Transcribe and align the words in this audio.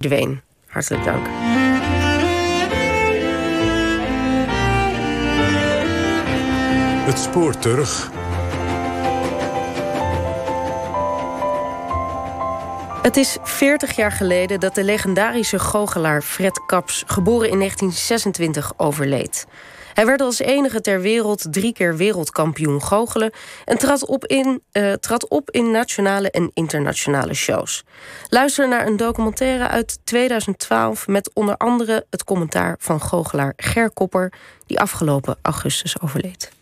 Dween. 0.00 0.40
Hartelijk 0.66 1.04
dank. 1.04 1.26
Het 7.06 7.18
spoor 7.18 7.58
terug. 7.58 8.10
Het 13.02 13.16
is 13.16 13.36
40 13.42 13.96
jaar 13.96 14.12
geleden 14.12 14.60
dat 14.60 14.74
de 14.74 14.84
legendarische 14.84 15.58
goochelaar 15.58 16.22
Fred 16.22 16.60
Kaps... 16.66 17.04
geboren 17.06 17.50
in 17.50 17.58
1926 17.58 18.72
overleed. 18.76 19.46
Hij 20.00 20.08
werd 20.08 20.20
als 20.20 20.38
enige 20.38 20.80
ter 20.80 21.00
wereld 21.00 21.52
drie 21.52 21.72
keer 21.72 21.96
wereldkampioen 21.96 22.82
goochelen... 22.82 23.32
en 23.64 23.78
trad 23.78 24.06
op, 24.06 24.26
in, 24.26 24.62
uh, 24.72 24.92
trad 24.92 25.28
op 25.28 25.50
in 25.50 25.70
nationale 25.70 26.30
en 26.30 26.50
internationale 26.54 27.34
shows. 27.34 27.84
Luister 28.28 28.68
naar 28.68 28.86
een 28.86 28.96
documentaire 28.96 29.68
uit 29.68 29.98
2012... 30.04 31.06
met 31.06 31.30
onder 31.34 31.56
andere 31.56 32.06
het 32.10 32.24
commentaar 32.24 32.76
van 32.78 33.00
goochelaar 33.00 33.52
Ger 33.56 33.90
Kopper... 33.90 34.32
die 34.66 34.80
afgelopen 34.80 35.36
augustus 35.42 36.00
overleed. 36.00 36.52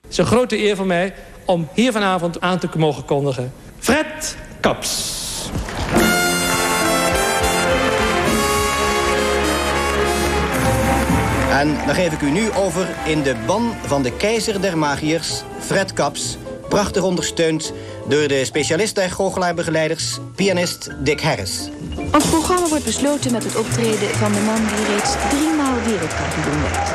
Het 0.00 0.10
is 0.10 0.18
een 0.18 0.26
grote 0.26 0.58
eer 0.58 0.76
voor 0.76 0.86
mij 0.86 1.14
om 1.44 1.68
hier 1.74 1.92
vanavond 1.92 2.40
aan 2.40 2.58
te 2.58 2.68
mogen 2.76 3.04
kondigen. 3.04 3.52
Fred 3.78 4.36
Kaps. 4.60 5.18
En 11.50 11.76
dan 11.86 11.94
geef 11.94 12.12
ik 12.12 12.20
u 12.20 12.30
nu 12.30 12.52
over 12.52 12.88
in 13.04 13.22
de 13.22 13.34
ban 13.46 13.74
van 13.86 14.02
de 14.02 14.12
keizer 14.16 14.60
der 14.60 14.78
magiërs, 14.78 15.42
Fred 15.58 15.92
Kaps. 15.92 16.36
Prachtig 16.68 17.02
ondersteund 17.02 17.72
door 18.08 18.28
de 18.28 18.44
specialist 18.44 18.94
der 18.94 19.10
goochelaarbegeleiders, 19.10 20.18
pianist 20.34 20.88
Dick 20.98 21.20
Harris. 21.20 21.68
Ons 22.12 22.24
programma 22.24 22.68
wordt 22.68 22.84
besloten 22.84 23.32
met 23.32 23.44
het 23.44 23.56
optreden 23.56 24.08
van 24.08 24.32
de 24.32 24.40
man 24.40 24.56
die 24.56 24.94
reeds 24.94 25.14
driemaal 25.28 25.74
wereldkampioen 25.84 26.62
werd. 26.62 26.88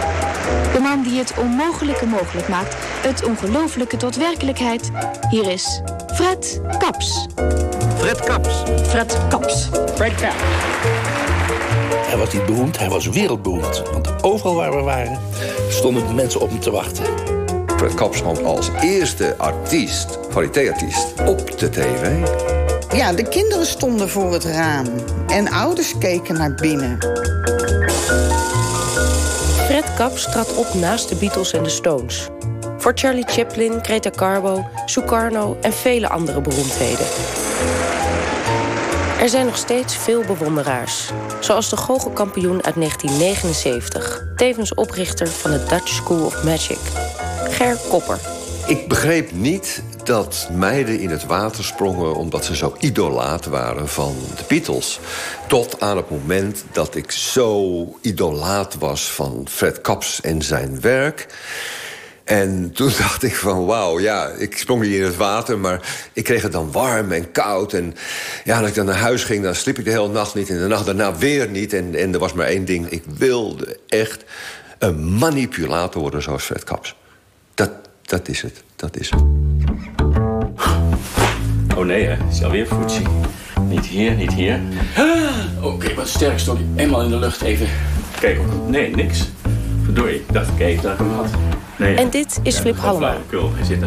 De 0.73 0.79
man 0.79 1.03
die 1.03 1.17
het 1.19 1.33
onmogelijke 1.37 2.05
mogelijk 2.05 2.47
maakt, 2.47 2.75
het 3.01 3.23
ongelofelijke 3.25 3.97
tot 3.97 4.15
werkelijkheid. 4.15 4.89
Hier 5.29 5.51
is 5.51 5.81
Fred 6.13 6.61
Kaps. 6.77 7.25
Fred 7.97 8.19
Kaps. 8.19 8.63
Fred 8.87 9.17
Kaps. 9.29 9.69
Fred 9.95 10.15
Kaps. 10.15 11.24
Hij 12.15 12.23
was 12.23 12.33
niet 12.33 12.45
beroemd, 12.45 12.77
hij 12.77 12.89
was 12.89 13.07
wereldberoemd. 13.07 13.83
Want 13.91 14.23
overal 14.23 14.55
waar 14.55 14.75
we 14.75 14.81
waren, 14.81 15.19
stonden 15.69 16.15
mensen 16.15 16.41
op 16.41 16.49
hem 16.49 16.59
te 16.59 16.71
wachten. 16.71 17.05
Fred 17.77 17.93
Kaps 17.93 18.17
stond 18.17 18.43
als 18.43 18.69
eerste 18.81 19.35
artiest, 19.37 20.19
variété-artiest, 20.29 21.13
op 21.25 21.59
de 21.59 21.69
tv. 21.69 22.11
Ja, 22.93 23.13
de 23.13 23.27
kinderen 23.27 23.65
stonden 23.65 24.09
voor 24.09 24.33
het 24.33 24.43
raam. 24.43 24.85
En 25.27 25.51
ouders 25.51 25.97
keken 25.97 26.37
naar 26.37 26.53
binnen. 26.53 26.97
Fred 29.65 29.93
Kaps 29.95 30.23
trad 30.23 30.55
op 30.55 30.73
naast 30.73 31.09
de 31.09 31.15
Beatles 31.15 31.53
en 31.53 31.63
de 31.63 31.69
Stones. 31.69 32.27
Voor 32.77 32.91
Charlie 32.95 33.25
Chaplin, 33.27 33.79
Greta 33.81 34.09
Garbo, 34.15 34.65
Sukarno 34.85 35.57
en 35.61 35.73
vele 35.73 36.09
andere 36.09 36.41
beroemdheden. 36.41 37.05
Er 39.19 39.29
zijn 39.29 39.45
nog 39.45 39.57
steeds 39.57 39.97
veel 39.97 40.23
bewonderaars. 40.23 41.09
Zoals 41.39 41.69
de 41.69 41.77
goochelkampioen 41.77 42.63
uit 42.63 42.75
1979. 42.75 44.23
Tevens 44.35 44.73
oprichter 44.73 45.27
van 45.27 45.51
de 45.51 45.63
Dutch 45.63 45.87
School 45.87 46.25
of 46.25 46.43
Magic. 46.43 46.79
Ger 47.49 47.77
Kopper. 47.89 48.19
Ik 48.67 48.87
begreep 48.87 49.31
niet 49.31 49.83
dat 50.03 50.49
meiden 50.51 50.99
in 50.99 51.09
het 51.09 51.25
water 51.25 51.63
sprongen... 51.63 52.15
omdat 52.15 52.45
ze 52.45 52.55
zo 52.55 52.75
idolaat 52.79 53.45
waren 53.45 53.87
van 53.87 54.15
de 54.35 54.43
Beatles. 54.47 54.99
Tot 55.47 55.81
aan 55.81 55.97
het 55.97 56.09
moment 56.09 56.63
dat 56.71 56.95
ik 56.95 57.11
zo 57.11 57.85
idolaat 58.01 58.75
was 58.77 59.11
van 59.11 59.47
Fred 59.49 59.81
Kaps 59.81 60.21
en 60.21 60.41
zijn 60.41 60.81
werk... 60.81 61.27
En 62.25 62.71
toen 62.73 62.91
dacht 62.97 63.23
ik 63.23 63.35
van, 63.35 63.65
wauw, 63.65 63.99
ja, 63.99 64.27
ik 64.27 64.57
sprong 64.57 64.83
hier 64.83 64.99
in 64.99 65.05
het 65.05 65.15
water... 65.15 65.59
maar 65.59 66.07
ik 66.13 66.23
kreeg 66.23 66.41
het 66.41 66.51
dan 66.51 66.71
warm 66.71 67.11
en 67.11 67.31
koud. 67.31 67.73
En 67.73 67.95
ja, 68.43 68.59
als 68.59 68.69
ik 68.69 68.75
dan 68.75 68.85
naar 68.85 68.95
huis 68.95 69.23
ging, 69.23 69.43
dan 69.43 69.55
sliep 69.55 69.77
ik 69.77 69.85
de 69.85 69.91
hele 69.91 70.09
nacht 70.09 70.35
niet... 70.35 70.49
en 70.49 70.59
de 70.59 70.67
nacht 70.67 70.85
daarna 70.85 71.17
weer 71.17 71.49
niet. 71.49 71.73
En, 71.73 71.95
en 71.95 72.13
er 72.13 72.19
was 72.19 72.33
maar 72.33 72.47
één 72.47 72.65
ding, 72.65 72.89
ik 72.89 73.03
wilde 73.17 73.79
echt 73.87 74.23
een 74.77 75.17
manipulator 75.17 76.01
worden 76.01 76.21
zoals 76.21 76.43
Fred 76.43 76.63
Kaps. 76.63 76.95
Dat, 77.53 77.71
dat 78.01 78.27
is 78.27 78.41
het, 78.41 78.63
dat 78.75 78.97
is 78.97 79.09
het. 79.09 79.21
Oh 81.77 81.85
nee, 81.85 82.05
hè, 82.05 82.17
is 82.29 82.43
alweer 82.43 82.65
Fuji. 82.65 83.05
Niet 83.67 83.85
hier, 83.85 84.15
niet 84.15 84.33
hier. 84.33 84.59
Ah, 84.97 85.65
Oké, 85.65 85.93
wat 85.93 86.07
sterk 86.07 86.39
stond 86.39 86.59
eenmaal 86.75 87.03
in 87.03 87.09
de 87.09 87.17
lucht 87.17 87.41
even. 87.41 87.67
Kijk, 88.19 88.39
nee, 88.67 88.95
niks. 88.95 89.23
Verdorie, 89.85 90.15
ik 90.15 90.33
dacht 90.33 90.49
ik 90.49 90.59
even 90.59 90.83
dat 90.83 90.91
ik 90.91 90.97
hem 90.97 91.09
had. 91.09 91.29
Nee, 91.77 91.95
En 91.95 92.09
dit 92.09 92.39
is 92.43 92.57
Flip 92.57 92.77
Hallema, 92.77 93.17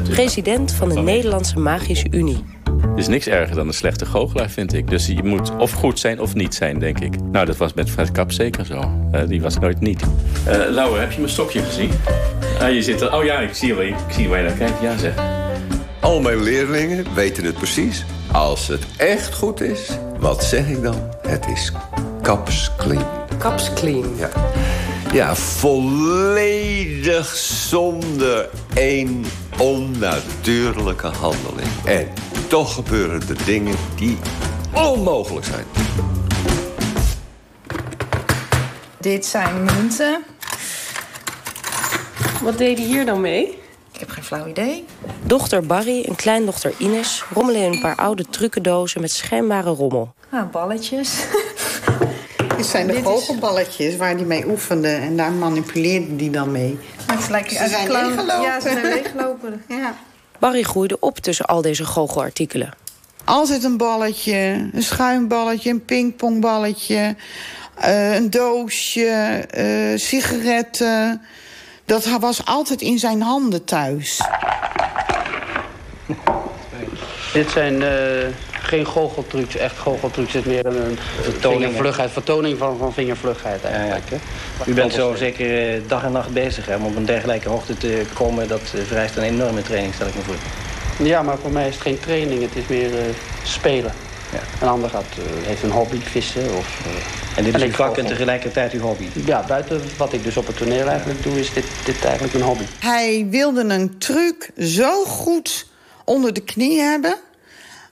president 0.09 0.73
van 0.73 0.89
de 0.89 1.01
Nederlandse 1.01 1.59
Magische 1.59 2.07
Unie. 2.11 2.45
Er 2.65 2.99
is 3.05 3.09
niks 3.09 3.27
erger 3.27 3.57
dan 3.57 3.67
een 3.67 3.75
slechte 3.75 4.07
goochelaar, 4.07 4.51
vind 4.51 4.73
ik. 4.73 4.91
Dus 4.91 5.07
je 5.07 5.23
moet 5.23 5.57
of 5.57 5.73
goed 5.73 5.99
zijn 5.99 6.21
of 6.21 6.35
niet 6.35 6.55
zijn, 6.55 6.79
denk 6.79 6.99
ik. 7.01 7.15
Nou, 7.33 7.47
dat 7.47 7.57
was 7.57 7.75
met 7.75 7.91
Fred 7.91 8.13
Kap 8.13 8.33
zeker 8.33 8.67
zo. 8.67 8.93
Uh, 9.15 9.21
die 9.27 9.43
was 9.43 9.59
nooit 9.59 9.81
niet. 9.81 10.03
Uh, 10.03 10.55
Laura, 10.71 11.01
heb 11.01 11.13
je 11.13 11.19
mijn 11.19 11.33
stokje 11.33 11.63
gezien? 11.63 11.91
Ah, 12.61 12.73
je 12.73 12.83
zit 12.83 13.01
er... 13.01 13.15
Oh 13.15 13.25
ja, 13.25 13.39
ik 13.39 13.55
zie, 13.55 13.75
waar 13.75 13.85
je, 13.85 13.91
ik 13.91 14.13
zie 14.13 14.29
waar 14.29 14.39
je 14.39 14.45
naar 14.49 14.57
kijkt. 14.57 14.81
Ja, 14.83 14.97
zeg. 14.97 15.15
Al 16.01 16.21
mijn 16.21 16.43
leerlingen 16.43 17.05
weten 17.15 17.45
het 17.45 17.55
precies. 17.55 18.05
Als 18.33 18.69
het 18.69 18.83
echt 18.97 19.35
goed 19.35 19.61
is, 19.61 19.91
wat 20.19 20.45
zeg 20.45 20.69
ik 20.69 20.83
dan? 20.83 20.95
Het 21.23 21.47
is 21.47 21.73
kaps 22.23 22.71
clean. 22.77 23.05
Kaps 23.39 23.73
clean. 23.73 24.05
Ja. 24.19 24.29
Ja, 25.13 25.37
volledig 25.37 27.27
zonder 27.37 28.51
één 28.75 29.25
onnatuurlijke 29.59 31.07
handeling. 31.07 31.69
En 31.85 32.09
toch 32.49 32.75
gebeuren 32.75 33.21
er 33.29 33.45
dingen 33.45 33.77
die 33.97 34.19
onmogelijk 34.75 35.47
zijn. 35.47 35.65
Dit 39.01 39.27
zijn 39.27 39.65
munten. 39.65 40.25
Wat 42.43 42.59
deed 42.59 42.79
hij 42.79 42.87
hier 42.87 43.07
dan 43.07 43.21
mee? 43.21 43.59
Ik 43.93 44.01
heb 44.01 44.11
geen 44.11 44.25
flauw 44.25 44.47
idee. 44.47 44.85
Dochter 45.23 45.67
Barry 45.67 46.05
en 46.05 46.17
kleindochter 46.17 46.73
Ines 46.79 47.25
rommelen 47.35 47.61
in 47.61 47.73
een 47.73 47.81
paar 47.81 47.97
oude 47.97 48.25
trucendozen 48.31 49.01
met 49.01 49.11
schijnbare 49.11 49.71
rommel. 49.71 50.15
Ah, 50.31 50.51
balletjes. 50.51 51.15
Dit 52.59 52.67
zijn 52.67 52.87
de 52.87 53.03
goochelballetjes 53.03 53.97
waar 53.97 54.17
die 54.17 54.27
mee 54.27 54.47
oefende. 54.49 54.89
En 54.89 55.17
daar 55.17 55.33
manipuleerde 55.33 56.17
die 56.17 56.31
dan 56.31 56.53
mee. 56.53 56.79
Het 57.07 57.29
lijkt 57.29 57.53
Ze 57.53 57.69
zijn 57.69 57.91
leeggelopen. 57.91 58.41
Ja, 58.41 58.61
ze 58.61 58.69
zijn 58.69 58.83
leeggelopen. 58.83 59.65
Ja. 59.69 59.95
Barry 60.39 60.63
groeide 60.63 61.01
op 61.01 61.19
tussen 61.19 61.45
al 61.45 61.63
deze 61.63 61.85
goochelartikelen. 61.85 62.71
Altijd 63.25 63.65
een 63.65 63.77
balletje, 63.77 64.69
een 64.73 64.83
schuimballetje, 64.83 65.71
een 65.71 65.85
pingpongballetje... 65.85 67.17
Uh, 67.85 68.15
een 68.15 68.31
doosje, 68.31 69.45
uh, 69.59 69.99
sigaretten. 69.99 71.23
Dat 71.85 72.19
was 72.21 72.45
altijd 72.45 72.81
in 72.81 72.99
zijn 72.99 73.23
handen 73.23 73.65
thuis. 73.65 74.21
Dit 77.33 77.51
zijn 77.51 77.75
uh, 77.75 78.48
geen 78.69 78.87
goocheltrucs, 78.87 79.57
echt 79.57 79.79
goocheltrucs. 79.79 80.33
Het 80.33 80.47
is 80.47 80.53
meer 80.53 80.67
een, 80.67 80.99
Vertoning. 81.23 81.63
vingervlugheid, 81.63 82.11
vertoning 82.11 82.59
van, 82.59 82.79
van 82.79 82.93
vingervlugheid 82.93 83.65
eigenlijk. 83.65 84.11
Ja, 84.11 84.17
ja. 84.59 84.65
U 84.67 84.75
bent 84.75 84.93
zo 84.93 85.15
zeker 85.15 85.75
uh, 85.75 85.83
dag 85.87 86.05
en 86.05 86.13
nacht 86.13 86.33
bezig 86.33 86.67
hè, 86.67 86.77
om 86.77 86.85
op 86.85 86.97
een 86.97 87.05
dergelijke 87.05 87.49
hoogte 87.49 87.77
te 87.77 88.03
komen. 88.15 88.49
Dat 88.49 88.61
uh, 88.75 88.83
vereist 88.83 89.17
een 89.17 89.23
enorme 89.23 89.63
training, 89.63 89.95
stel 89.95 90.07
ik 90.07 90.15
me 90.15 90.21
voor. 90.21 90.35
Ja, 91.07 91.23
maar 91.23 91.39
voor 91.39 91.51
mij 91.51 91.69
is 91.69 91.75
het 91.75 91.83
geen 91.83 92.01
training, 92.01 92.43
het 92.43 92.57
is 92.57 92.67
meer 92.67 92.91
spelen. 93.43 93.93
Ja. 94.33 94.41
Een 94.61 94.69
ander 94.69 94.91
gaat, 94.91 95.05
heeft 95.43 95.63
een 95.63 95.71
hobby, 95.71 96.01
vissen 96.01 96.57
of... 96.57 96.87
en 97.37 97.45
dit 97.45 97.55
is 97.55 97.63
uw 97.63 97.71
vak 97.71 97.97
en 97.97 98.07
tegelijkertijd 98.07 98.73
uw 98.73 98.81
hobby? 98.81 99.05
Ja, 99.25 99.45
buiten 99.47 99.83
wat 99.97 100.13
ik 100.13 100.25
dus 100.25 100.37
op 100.37 100.47
het 100.47 100.57
toneel 100.57 100.89
eigenlijk 100.89 101.23
doe, 101.23 101.39
is 101.39 101.53
dit, 101.53 101.65
dit 101.85 102.05
eigenlijk 102.05 102.33
mijn 102.33 102.45
hobby. 102.45 102.65
Hij 102.79 103.27
wilde 103.31 103.61
een 103.61 103.99
truc 103.99 104.51
zo 104.59 105.05
goed 105.05 105.67
onder 106.05 106.33
de 106.33 106.41
knie 106.41 106.81
hebben... 106.81 107.17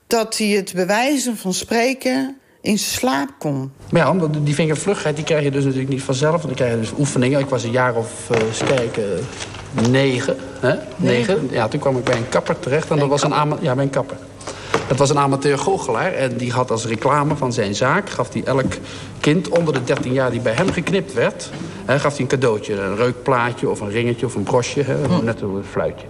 dat 0.06 0.38
hij 0.38 0.47
het 0.47 0.73
bewijzen 0.75 1.37
van 1.37 1.55
spreken 1.55 2.38
in 2.61 2.79
slaap 2.79 3.29
kon. 3.38 3.73
Maar 3.91 4.00
ja, 4.00 4.11
omdat 4.11 4.37
die 4.44 4.55
vingervlugheid 4.55 5.17
die 5.17 5.25
krijg 5.25 5.43
je 5.43 5.50
dus 5.50 5.64
natuurlijk 5.64 5.91
niet 5.91 6.03
vanzelf. 6.03 6.43
Want 6.43 6.47
dan 6.47 6.55
krijg 6.55 6.73
je 6.73 6.81
dus 6.81 6.93
oefeningen. 6.99 7.41
Ik 7.41 7.49
was 7.49 7.64
een 7.64 7.70
jaar 7.70 7.94
of, 7.94 8.31
uh, 8.31 8.47
eens 8.47 8.64
kijken, 8.64 9.26
negen. 9.91 10.37
Hè? 10.61 10.75
negen. 10.97 11.49
Ja, 11.50 11.69
toen 11.69 11.81
kwam 11.81 11.97
ik 11.97 12.05
bij 12.05 12.17
een 12.17 12.29
kapper 12.29 12.58
terecht. 12.58 12.91
En 12.91 12.99
dat 12.99 13.08
was 13.08 13.23
een, 13.23 13.32
ja, 13.61 13.75
bij 13.75 13.85
een 13.85 13.91
kapper. 13.91 14.17
Dat 14.88 14.99
was 14.99 15.11
een 15.11 15.19
amateur 15.19 15.59
goochelaar 15.59 16.12
en 16.12 16.37
die 16.37 16.53
had 16.53 16.71
als 16.71 16.87
reclame 16.87 17.37
van 17.37 17.53
zijn 17.53 17.75
zaak... 17.75 18.11
gaf 18.11 18.33
hij 18.33 18.44
elk 18.44 18.73
kind 19.21 19.49
onder 19.49 19.75
de 19.75 19.85
13 19.85 20.12
jaar 20.12 20.31
die 20.31 20.41
bij 20.41 20.53
hem 20.53 20.73
geknipt 20.73 21.12
werd... 21.12 21.50
Hè, 21.87 21.99
gaf 21.99 22.12
hij 22.12 22.21
een 22.21 22.27
cadeautje, 22.27 22.81
een 22.81 22.97
reukplaatje 22.97 23.69
of 23.69 23.81
een 23.81 23.91
ringetje 23.91 24.27
of 24.27 24.35
een 24.35 24.43
brosje. 24.43 24.83
Hè, 24.83 25.23
net 25.23 25.41
een 25.41 25.65
fluitje. 25.71 26.06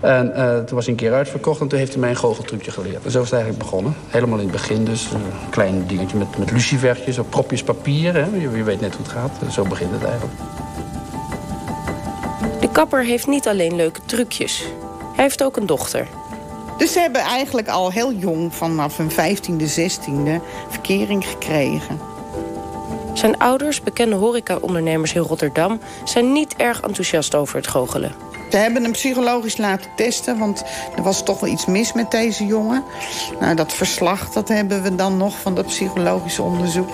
En 0.00 0.32
uh, 0.36 0.56
toen 0.56 0.74
was 0.74 0.84
hij 0.84 0.94
een 0.94 1.00
keer 1.00 1.12
uitverkocht 1.12 1.60
en 1.60 1.68
toen 1.68 1.78
heeft 1.78 1.92
hij 1.92 2.00
mij 2.00 2.10
een 2.10 2.16
goocheltrucje 2.16 2.70
geleerd. 2.70 3.04
En 3.04 3.10
zo 3.10 3.18
is 3.18 3.30
het 3.30 3.32
eigenlijk 3.32 3.62
begonnen. 3.62 3.94
Helemaal 4.08 4.38
in 4.38 4.42
het 4.42 4.52
begin 4.52 4.84
dus. 4.84 5.10
Een 5.12 5.50
klein 5.50 5.86
dingetje 5.86 6.16
met, 6.16 6.38
met 6.38 6.50
lucifertjes 6.50 7.18
of 7.18 7.28
propjes 7.28 7.62
papier. 7.62 8.14
Hè. 8.14 8.24
Je, 8.24 8.50
je 8.56 8.62
weet 8.62 8.80
net 8.80 8.94
hoe 8.94 9.04
het 9.04 9.12
gaat. 9.12 9.52
Zo 9.52 9.64
begint 9.64 9.90
het 9.92 10.04
eigenlijk. 10.04 10.34
De 12.60 12.68
kapper 12.72 13.04
heeft 13.04 13.26
niet 13.26 13.48
alleen 13.48 13.76
leuke 13.76 14.00
trucjes. 14.06 14.64
Hij 15.14 15.24
heeft 15.24 15.42
ook 15.42 15.56
een 15.56 15.66
dochter. 15.66 16.06
Dus 16.78 16.92
ze 16.92 17.00
hebben 17.00 17.20
eigenlijk 17.20 17.68
al 17.68 17.90
heel 17.90 18.12
jong, 18.12 18.54
vanaf 18.54 18.96
hun 18.96 19.10
15e, 19.10 19.62
16e, 19.62 20.42
verkering 20.68 21.26
gekregen. 21.26 22.00
Zijn 23.12 23.38
ouders, 23.38 23.82
bekende 23.82 24.16
horecaondernemers 24.16 25.12
in 25.12 25.20
Rotterdam... 25.20 25.80
zijn 26.04 26.32
niet 26.32 26.54
erg 26.56 26.80
enthousiast 26.80 27.34
over 27.34 27.56
het 27.56 27.66
goochelen. 27.66 28.12
Ze 28.50 28.56
hebben 28.56 28.82
hem 28.82 28.92
psychologisch 28.92 29.56
laten 29.56 29.90
testen, 29.96 30.38
want 30.38 30.64
er 30.96 31.02
was 31.02 31.22
toch 31.22 31.40
wel 31.40 31.50
iets 31.50 31.66
mis 31.66 31.92
met 31.92 32.10
deze 32.10 32.46
jongen. 32.46 32.84
Nou, 33.40 33.54
dat 33.54 33.72
verslag 33.72 34.30
dat 34.30 34.48
hebben 34.48 34.82
we 34.82 34.94
dan 34.94 35.16
nog 35.16 35.38
van 35.38 35.54
dat 35.54 35.66
psychologische 35.66 36.42
onderzoek. 36.42 36.90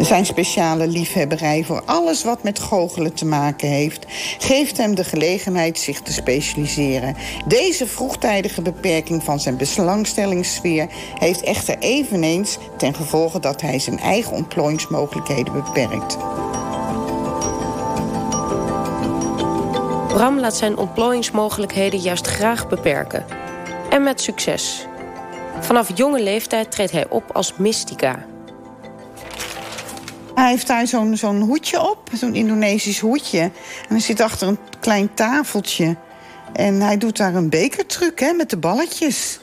Zijn 0.00 0.26
speciale 0.26 0.86
liefhebberij 0.86 1.64
voor 1.64 1.82
alles 1.84 2.24
wat 2.24 2.42
met 2.42 2.58
goochelen 2.58 3.14
te 3.14 3.24
maken 3.24 3.68
heeft... 3.68 4.06
geeft 4.38 4.76
hem 4.76 4.94
de 4.94 5.04
gelegenheid 5.04 5.78
zich 5.78 6.00
te 6.00 6.12
specialiseren. 6.12 7.16
Deze 7.46 7.86
vroegtijdige 7.86 8.62
beperking 8.62 9.24
van 9.24 9.40
zijn 9.40 9.56
belangstellingssfeer... 9.56 10.86
heeft 11.14 11.42
echter 11.42 11.78
eveneens 11.78 12.58
ten 12.76 12.94
gevolge 12.94 13.40
dat 13.40 13.60
hij 13.60 13.78
zijn 13.78 13.98
eigen 13.98 14.32
ontplooiingsmogelijkheden 14.32 15.52
beperkt. 15.52 16.16
Bram 20.08 20.40
laat 20.40 20.56
zijn 20.56 20.76
ontplooiingsmogelijkheden 20.76 22.00
juist 22.00 22.26
graag 22.26 22.68
beperken. 22.68 23.24
En 23.90 24.02
met 24.02 24.20
succes. 24.20 24.86
Vanaf 25.60 25.90
jonge 25.94 26.22
leeftijd 26.22 26.70
treedt 26.70 26.92
hij 26.92 27.08
op 27.08 27.30
als 27.32 27.56
mystica... 27.56 28.26
Hij 30.36 30.50
heeft 30.50 30.66
daar 30.66 30.86
zo'n 30.86 31.16
zo'n 31.16 31.40
hoedje 31.40 31.90
op, 31.90 32.10
zo'n 32.12 32.34
Indonesisch 32.34 32.98
hoedje. 32.98 33.40
En 33.40 33.52
hij 33.88 34.00
zit 34.00 34.20
achter 34.20 34.48
een 34.48 34.58
klein 34.80 35.14
tafeltje. 35.14 35.96
En 36.52 36.80
hij 36.80 36.98
doet 36.98 37.16
daar 37.16 37.34
een 37.34 37.48
bekertruc 37.48 38.20
hè, 38.20 38.32
met 38.32 38.50
de 38.50 38.56
balletjes. 38.56 39.40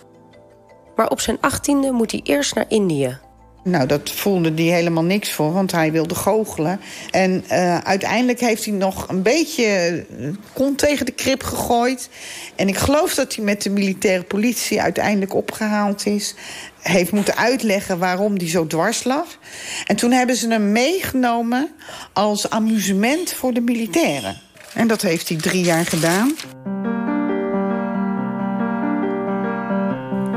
Maar 0.96 1.10
op 1.10 1.20
zijn 1.20 1.38
achttiende 1.42 1.92
moet 1.92 2.12
hij 2.12 2.20
eerst 2.24 2.56
naar 2.56 2.66
Indië. 2.68 3.18
Nou, 3.64 3.88
dat 3.88 4.12
voelde 4.12 4.54
hij 4.54 4.64
helemaal 4.64 5.04
niks 5.04 5.32
voor, 5.32 5.54
want 5.54 5.72
hij 5.72 5.92
wilde 5.92 6.16
goochelen. 6.16 6.80
En 7.12 7.44
uh, 7.52 7.78
uiteindelijk 7.78 8.40
heeft 8.40 8.66
hij 8.66 8.74
nog 8.74 9.10
een 9.10 9.22
beetje 9.22 10.06
kont 10.54 10.78
tegen 10.78 11.06
de 11.06 11.12
krip 11.12 11.44
gegooid. 11.44 12.10
En 12.56 12.68
ik 12.68 12.78
geloof 12.78 13.14
dat 13.14 13.36
hij 13.36 13.46
met 13.46 13.62
de 13.62 13.70
militaire 13.70 14.24
politie 14.24 14.82
uiteindelijk 14.82 15.34
opgehaald 15.34 16.06
is 16.06 16.36
heeft 16.84 17.12
moeten 17.12 17.36
uitleggen 17.36 17.98
waarom 17.98 18.38
die 18.38 18.50
zo 18.50 18.68
dwars 18.68 19.04
lag. 19.04 19.38
En 19.86 19.96
toen 19.96 20.12
hebben 20.12 20.36
ze 20.36 20.48
hem 20.48 20.72
meegenomen 20.72 21.70
als 22.14 22.50
amusement 22.50 23.34
voor 23.34 23.54
de 23.54 23.62
militairen. 23.62 24.42
En 24.74 24.88
dat 24.88 25.02
heeft 25.02 25.30
hij 25.30 25.38
drie 25.38 25.64
jaar 25.64 25.86
gedaan. 25.86 26.32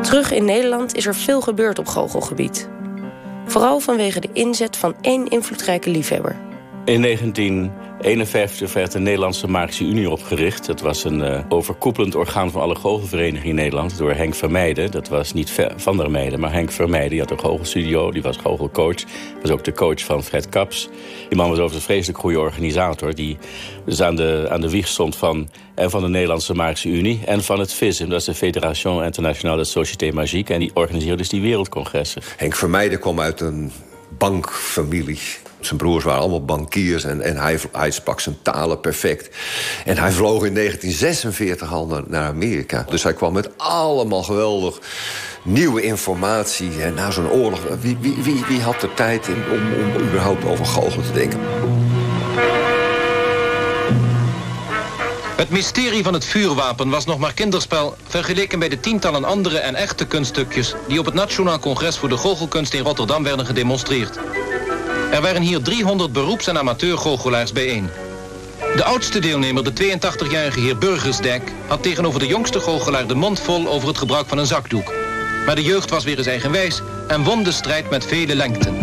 Terug 0.03 0.33
in 0.33 0.45
Nederland 0.45 0.95
is 0.95 1.07
er 1.07 1.15
veel 1.15 1.41
gebeurd 1.41 1.79
op 1.79 1.87
goochelgebied. 1.87 2.69
Vooral 3.47 3.81
vanwege 3.81 4.21
de 4.21 4.29
inzet 4.33 4.77
van 4.77 4.95
één 5.01 5.29
invloedrijke 5.29 5.91
liefhebber. 5.91 6.37
In 6.85 7.01
1951 7.97 8.73
werd 8.73 8.93
de 8.93 8.99
Nederlandse 8.99 9.47
Magische 9.47 9.85
Unie 9.85 10.11
opgericht. 10.11 10.67
Dat 10.67 10.81
was 10.81 11.05
een 11.05 11.21
uh, 11.21 11.41
overkoepelend 11.49 12.15
orgaan 12.15 12.51
van 12.51 12.61
alle 12.61 12.75
goochelverenigingen 12.75 13.49
in 13.49 13.55
Nederland... 13.55 13.99
door 13.99 14.13
Henk 14.13 14.35
Vermeijden. 14.35 14.91
Dat 14.91 15.09
was 15.09 15.33
niet 15.33 15.53
Van 15.77 15.97
der 15.97 16.11
Meijden, 16.11 16.41
maar 16.41 16.53
Henk 16.53 16.73
Vermeijden. 16.73 17.11
Die 17.11 17.21
had 17.21 17.31
een 17.31 17.39
goochelstudio, 17.39 18.11
die 18.11 18.23
was 18.23 18.37
goochelcoach. 18.37 19.05
Was 19.43 19.51
ook 19.51 19.65
de 19.65 19.73
coach 19.73 20.05
van 20.05 20.25
Fred 20.25 20.49
Kaps. 20.49 20.89
Die 21.29 21.37
man 21.37 21.49
was 21.49 21.59
overigens 21.59 21.75
een 21.75 21.93
vreselijk 21.93 22.19
goede 22.19 22.39
organisator... 22.39 23.15
die 23.15 23.39
dus 23.85 24.03
aan 24.03 24.17
de, 24.17 24.47
aan 24.51 24.61
de 24.61 24.71
wieg 24.71 24.89
stond 24.89 25.17
van, 25.17 25.49
en 25.75 25.91
van 25.91 26.03
de 26.03 26.09
Nederlandse 26.09 26.55
Magische 26.55 26.89
Unie... 26.89 27.21
en 27.27 27.43
van 27.43 27.59
het 27.59 27.73
FISM, 27.73 28.09
dat 28.09 28.21
is 28.21 28.27
de 28.27 28.35
Fédération 28.35 29.05
Internationale 29.05 29.65
Société 29.65 30.11
Magique... 30.13 30.55
en 30.55 30.61
die 30.61 30.71
organiseerde 30.75 31.17
dus 31.17 31.29
die 31.29 31.43
wereldcongressen. 31.43 32.23
Henk 32.37 32.55
Vermeijden 32.55 33.01
kwam 33.01 33.21
uit 33.21 33.41
een 33.41 33.73
bankfamilie. 34.19 35.19
Zijn 35.67 35.79
broers 35.79 36.05
waren 36.05 36.21
allemaal 36.21 36.45
bankiers 36.45 37.05
en, 37.05 37.21
en 37.21 37.37
hij, 37.37 37.59
hij 37.73 37.91
sprak 37.91 38.21
zijn 38.21 38.37
talen 38.43 38.81
perfect. 38.81 39.37
En 39.85 39.99
hij 39.99 40.13
vloog 40.13 40.45
in 40.45 40.55
1946 40.55 41.73
al 41.73 42.05
naar, 42.07 42.27
Amerika. 42.27 42.87
Dus 42.89 43.03
hij 43.03 43.15
kwam 43.15 43.33
met 43.33 43.51
allemaal 43.57 44.23
geweldig 44.23 44.79
nieuwe 45.43 45.83
informatie. 45.83 46.71
Na 46.95 47.11
zo'n 47.11 47.31
oorlog, 47.31 47.61
wie, 47.81 47.97
wie, 48.01 48.17
wie, 48.23 48.45
wie 48.49 48.61
had 48.61 48.81
de 48.81 48.95
tijd 48.95 49.29
om, 49.29 49.63
om 49.97 50.03
überhaupt 50.03 50.45
over 50.45 50.67
goochelen 50.67 51.07
te 51.07 51.13
denken? 51.13 51.41
Het 55.37 55.51
mysterie 55.51 56.03
van 56.03 56.13
het 56.13 56.25
vuurwapen 56.25 56.89
was 56.89 57.05
nog 57.05 57.19
maar 57.19 57.33
kinderspel... 57.35 57.97
vergeleken 58.07 58.59
bij 58.59 58.69
de 58.69 58.81
tientallen 58.81 59.25
andere 59.25 59.59
en 59.59 59.75
echte 59.75 60.07
kunststukjes... 60.07 60.75
die 60.89 60.99
op 60.99 61.05
het 61.05 61.15
Nationaal 61.15 61.59
Congres 61.59 61.97
voor 61.97 62.09
de 62.09 62.17
Goochelkunst 62.17 62.75
in 62.75 62.83
Rotterdam 62.83 63.23
werden 63.23 63.47
gedemonstreerd. 63.47 64.19
Er 65.13 65.23
waren 65.23 65.43
hier 65.43 65.63
300 65.63 66.13
beroeps- 66.13 66.47
en 66.47 66.59
amateurgoochelaars 66.59 67.53
bijeen. 67.53 67.91
De 68.77 68.85
oudste 68.85 69.19
deelnemer, 69.19 69.65
de 69.65 69.99
82-jarige 69.99 70.61
heer 70.61 70.79
Burgersdijk... 70.79 71.53
had 71.67 71.83
tegenover 71.83 72.21
de 72.21 72.27
jongste 72.27 72.61
goochelaar 72.61 73.07
de 73.07 73.15
mond 73.15 73.41
vol 73.41 73.69
over 73.69 73.89
het 73.89 73.99
gebruik 73.99 74.27
van 74.27 74.39
een 74.39 74.47
zakdoek. 74.47 74.93
Maar 75.47 75.55
de 75.55 75.63
jeugd 75.63 75.91
was 75.91 76.05
weer 76.05 76.19
eens 76.19 76.27
eigenwijs 76.27 76.81
en 77.09 77.25
won 77.25 77.43
de 77.43 77.53
strijd 77.53 77.91
met 77.91 78.07
vele 78.07 78.35
lengten. 78.35 78.77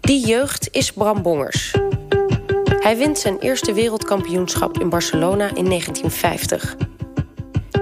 Die 0.00 0.26
jeugd 0.26 0.68
is 0.70 0.92
Bram 0.92 1.22
Bongers. 1.22 1.74
Hij 2.80 2.96
wint 2.96 3.18
zijn 3.18 3.38
eerste 3.38 3.72
wereldkampioenschap 3.72 4.78
in 4.78 4.88
Barcelona 4.88 5.48
in 5.54 5.64
1950. 5.64 6.76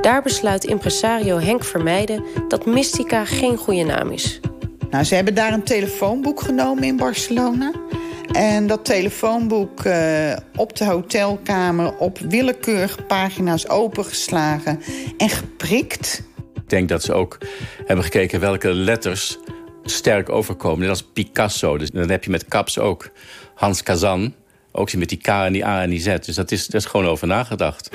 Daar 0.00 0.23
besluit 0.23 0.64
impresario 0.64 1.38
Henk 1.38 1.64
Vermeijden 1.64 2.25
dat 2.49 2.67
Mystica 2.67 3.25
geen 3.25 3.56
goede 3.56 3.85
naam 3.85 4.11
is. 4.11 4.41
Nou, 4.94 5.06
ze 5.06 5.14
hebben 5.14 5.35
daar 5.35 5.52
een 5.52 5.62
telefoonboek 5.62 6.41
genomen 6.41 6.85
in 6.85 6.96
Barcelona. 6.96 7.73
En 8.32 8.67
dat 8.67 8.85
telefoonboek 8.85 9.85
uh, 9.85 10.37
op 10.56 10.76
de 10.76 10.85
hotelkamer 10.85 11.96
op 11.96 12.19
willekeurige 12.19 13.02
pagina's 13.02 13.69
opengeslagen 13.69 14.81
en 15.17 15.29
geprikt. 15.29 16.23
Ik 16.55 16.69
denk 16.69 16.88
dat 16.88 17.02
ze 17.02 17.12
ook 17.12 17.38
hebben 17.87 18.05
gekeken 18.05 18.41
welke 18.41 18.73
letters 18.73 19.38
sterk 19.84 20.29
overkomen. 20.29 20.81
Net 20.81 20.89
als 20.89 21.03
Picasso. 21.13 21.79
Dus 21.79 21.91
dan 21.91 22.10
heb 22.10 22.24
je 22.24 22.31
met 22.31 22.48
Kaps 22.48 22.79
ook 22.79 23.10
Hans 23.55 23.82
Kazan. 23.82 24.34
Ook 24.72 24.94
met 24.94 25.08
die 25.08 25.19
K 25.19 25.27
en 25.27 25.53
die 25.53 25.67
A 25.67 25.82
en 25.82 25.91
die 25.91 26.01
Z. 26.01 26.19
Dus 26.19 26.34
dat 26.34 26.51
is, 26.51 26.67
dat 26.67 26.81
is 26.81 26.86
gewoon 26.86 27.06
over 27.06 27.27
nagedacht. 27.27 27.89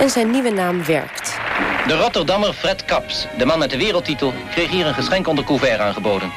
En 0.00 0.10
zijn 0.10 0.30
nieuwe 0.30 0.50
naam 0.50 0.84
werkt. 0.84 1.29
De 1.86 1.96
Rotterdammer 1.96 2.52
Fred 2.52 2.84
Kaps, 2.84 3.26
de 3.38 3.44
man 3.44 3.58
met 3.58 3.70
de 3.70 3.76
wereldtitel, 3.76 4.32
kreeg 4.50 4.70
hier 4.70 4.86
een 4.86 4.94
geschenk 4.94 5.28
onder 5.28 5.44
couvert 5.44 5.80
aangeboden. 5.80 6.32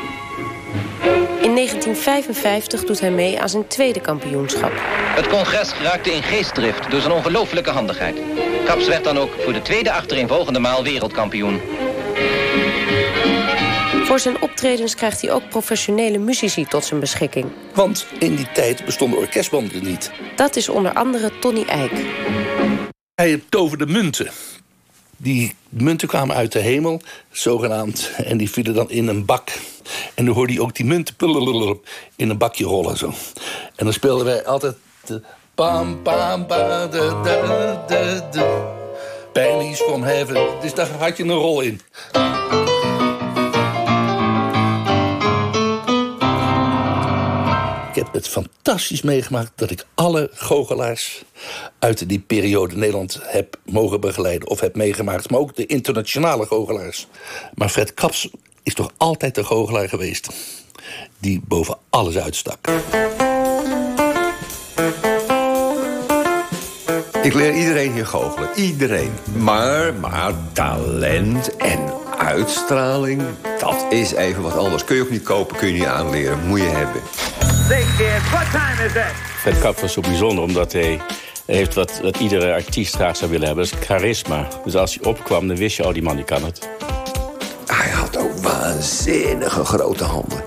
In 1.42 1.56
1955 1.56 2.84
doet 2.84 3.00
hij 3.00 3.12
mee 3.12 3.42
aan 3.42 3.50
zijn 3.50 3.68
tweede 3.68 4.02
kampioenschap. 4.02 4.72
Het 5.16 5.28
congres 5.28 5.72
geraakte 5.72 6.12
in 6.12 6.24
geestdrift 6.24 6.92
door 6.92 7.02
zijn 7.02 7.14
ongelofelijke 7.14 7.70
handigheid. 7.70 8.22
Kaps 8.66 8.88
werd 8.88 9.04
dan 9.04 9.18
ook 9.18 9.32
voor 9.40 9.54
de 9.54 9.62
tweede 9.62 9.92
achtereenvolgende 9.92 10.60
maal 10.60 10.84
wereldkampioen. 10.84 11.62
Voor 14.04 14.20
zijn 14.20 14.42
optredens 14.42 14.96
krijgt 14.96 15.22
hij 15.22 15.32
ook 15.32 15.50
professionele 15.50 16.18
muzici 16.18 16.66
tot 16.66 16.86
zijn 16.86 17.00
beschikking. 17.00 17.46
Want 17.74 18.08
in 18.20 18.36
die 18.36 18.52
tijd 18.52 18.86
bestonden 18.86 19.20
orkestbanden 19.20 19.84
niet. 19.84 20.12
Dat 20.36 20.56
is 20.56 20.70
onder 20.70 20.94
andere 20.94 21.40
Tony 21.40 21.64
Eijk. 21.68 22.06
Hij 23.16 23.44
toverde 23.50 23.86
munten. 23.86 24.32
Die 25.24 25.56
munten 25.70 26.08
kwamen 26.08 26.36
uit 26.36 26.52
de 26.52 26.60
hemel, 26.60 27.02
zogenaamd. 27.32 28.12
En 28.18 28.38
die 28.38 28.50
vielen 28.50 28.74
dan 28.74 28.90
in 28.90 29.08
een 29.08 29.26
bak. 29.26 29.50
En 30.14 30.26
dan 30.26 30.36
hoorde 30.36 30.54
hij 30.54 30.62
ook 30.62 30.76
die 30.76 30.86
munten 30.86 31.16
in 32.16 32.30
een 32.30 32.38
bakje 32.38 32.66
rollen. 32.66 32.98
Zo. 32.98 33.14
En 33.76 33.86
dan 33.86 33.94
speelden 33.94 34.26
wij 34.26 34.46
altijd... 34.46 34.76
De 35.06 35.22
pam, 35.56 36.02
pam, 36.02 36.46
pa, 36.46 36.88
de, 36.88 37.20
de, 37.24 37.80
de, 37.88 38.24
de. 38.32 40.02
Heaven. 40.04 40.48
Dus 40.62 40.74
daar 40.74 40.90
had 41.00 41.18
je 41.18 41.24
een 41.24 41.32
rol 41.32 41.62
in. 41.62 41.82
Het 48.14 48.28
fantastisch 48.28 49.02
meegemaakt 49.02 49.52
dat 49.56 49.72
ik 49.72 49.86
alle 49.96 50.30
goochelaars 50.34 51.24
uit 51.80 52.10
die 52.10 52.20
periode 52.20 52.76
Nederland 52.76 53.20
heb 53.22 53.58
mogen 53.66 54.02
begeleiden 54.02 54.50
of 54.50 54.60
heb 54.60 54.76
meegemaakt. 54.76 55.30
Maar 55.30 55.40
ook 55.40 55.56
de 55.56 55.66
internationale 55.66 56.46
goochelaars. 56.46 57.08
Maar 57.54 57.70
Fred 57.70 57.94
Kaps 57.94 58.30
is 58.64 58.74
toch 58.74 58.92
altijd 58.98 59.36
de 59.36 59.44
goochelaar 59.44 59.90
geweest 59.90 60.30
die 61.20 61.42
boven 61.48 61.78
alles 61.90 62.18
uitstak. 62.18 62.68
Ik 67.24 67.34
leer 67.34 67.54
iedereen 67.54 67.92
hier 67.92 68.06
goochelen. 68.06 68.50
Iedereen. 68.56 69.12
Maar, 69.38 69.94
maar 69.94 70.34
talent 70.52 71.56
en 71.56 71.80
uitstraling, 72.18 73.22
dat 73.60 73.86
is 73.90 74.12
even 74.12 74.42
wat 74.42 74.58
anders. 74.58 74.84
Kun 74.84 74.96
je 74.96 75.02
ook 75.02 75.10
niet 75.10 75.24
kopen, 75.24 75.58
kun 75.58 75.68
je 75.68 75.74
niet 75.74 75.86
aanleren. 75.86 76.48
Moet 76.48 76.60
je 76.60 76.66
hebben. 76.66 77.02
What 78.32 78.52
time 78.52 78.86
is 78.86 78.94
that? 78.94 79.12
Fred 79.42 79.60
Kap 79.60 79.80
was 79.80 79.94
zo 79.94 80.02
bijzonder 80.02 80.44
omdat 80.44 80.72
hij 80.72 81.00
heeft 81.46 81.74
wat, 81.74 82.00
wat 82.02 82.18
iedere 82.18 82.54
artiest 82.54 82.96
graag 82.96 83.16
zou 83.18 83.32
willen 83.32 83.48
hebben. 83.48 83.66
Dat 83.66 83.80
is 83.80 83.86
charisma. 83.88 84.48
Dus 84.64 84.76
als 84.76 84.96
hij 84.96 85.06
opkwam, 85.06 85.48
dan 85.48 85.58
wist 85.58 85.78
je, 85.78 85.86
oh, 85.86 85.94
die 85.94 86.04
man 86.04 86.16
die 86.16 86.26
kan 86.26 86.44
het. 86.44 86.70
Hij 87.68 87.90
had 87.90 88.18
ook 88.18 88.38
waanzinnige 88.38 89.66
grote 89.66 90.04
handen. 90.04 90.44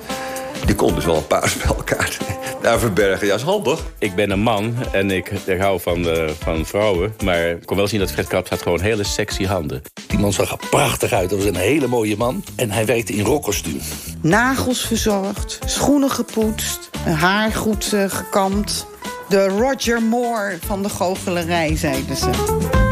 Die 0.66 0.74
kon 0.74 0.94
dus 0.94 1.04
wel 1.04 1.16
een 1.16 1.26
paar 1.26 1.48
spelkaarten 1.58 2.26
daar 2.66 2.78
verbergen. 2.78 3.26
Ja, 3.26 3.34
is 3.34 3.42
handig. 3.42 3.80
Ik 3.98 4.14
ben 4.14 4.30
een 4.30 4.40
man 4.40 4.74
en 4.92 5.10
ik, 5.10 5.30
ik 5.30 5.60
hou 5.60 5.80
van, 5.80 6.06
uh, 6.06 6.28
van 6.38 6.66
vrouwen. 6.66 7.14
Maar 7.24 7.46
ik 7.46 7.66
kon 7.66 7.76
wel 7.76 7.88
zien 7.88 8.00
dat 8.00 8.12
Fred 8.12 8.26
Kaps 8.26 8.50
had 8.50 8.62
gewoon 8.62 8.80
hele 8.80 9.04
sexy 9.04 9.44
handen. 9.44 9.82
Die 10.06 10.18
man 10.18 10.32
zag 10.32 10.50
er 10.50 10.68
prachtig 10.70 11.12
uit. 11.12 11.30
Dat 11.30 11.38
was 11.38 11.48
een 11.48 11.56
hele 11.56 11.86
mooie 11.86 12.16
man. 12.16 12.44
En 12.56 12.70
hij 12.70 12.86
werkte 12.86 13.12
in 13.12 13.24
rockkostuum. 13.24 13.80
Nagels 14.20 14.80
verzorgd, 14.86 15.58
schoenen 15.66 16.10
gepoetst, 16.10 16.90
haar 17.04 17.52
goed 17.52 17.92
uh, 17.92 18.04
gekamd. 18.08 18.86
De 19.28 19.48
Roger 19.48 20.02
Moore 20.02 20.58
van 20.66 20.82
de 20.82 20.88
goochelerij, 20.88 21.76
zeiden 21.76 22.16
ze. 22.16 22.85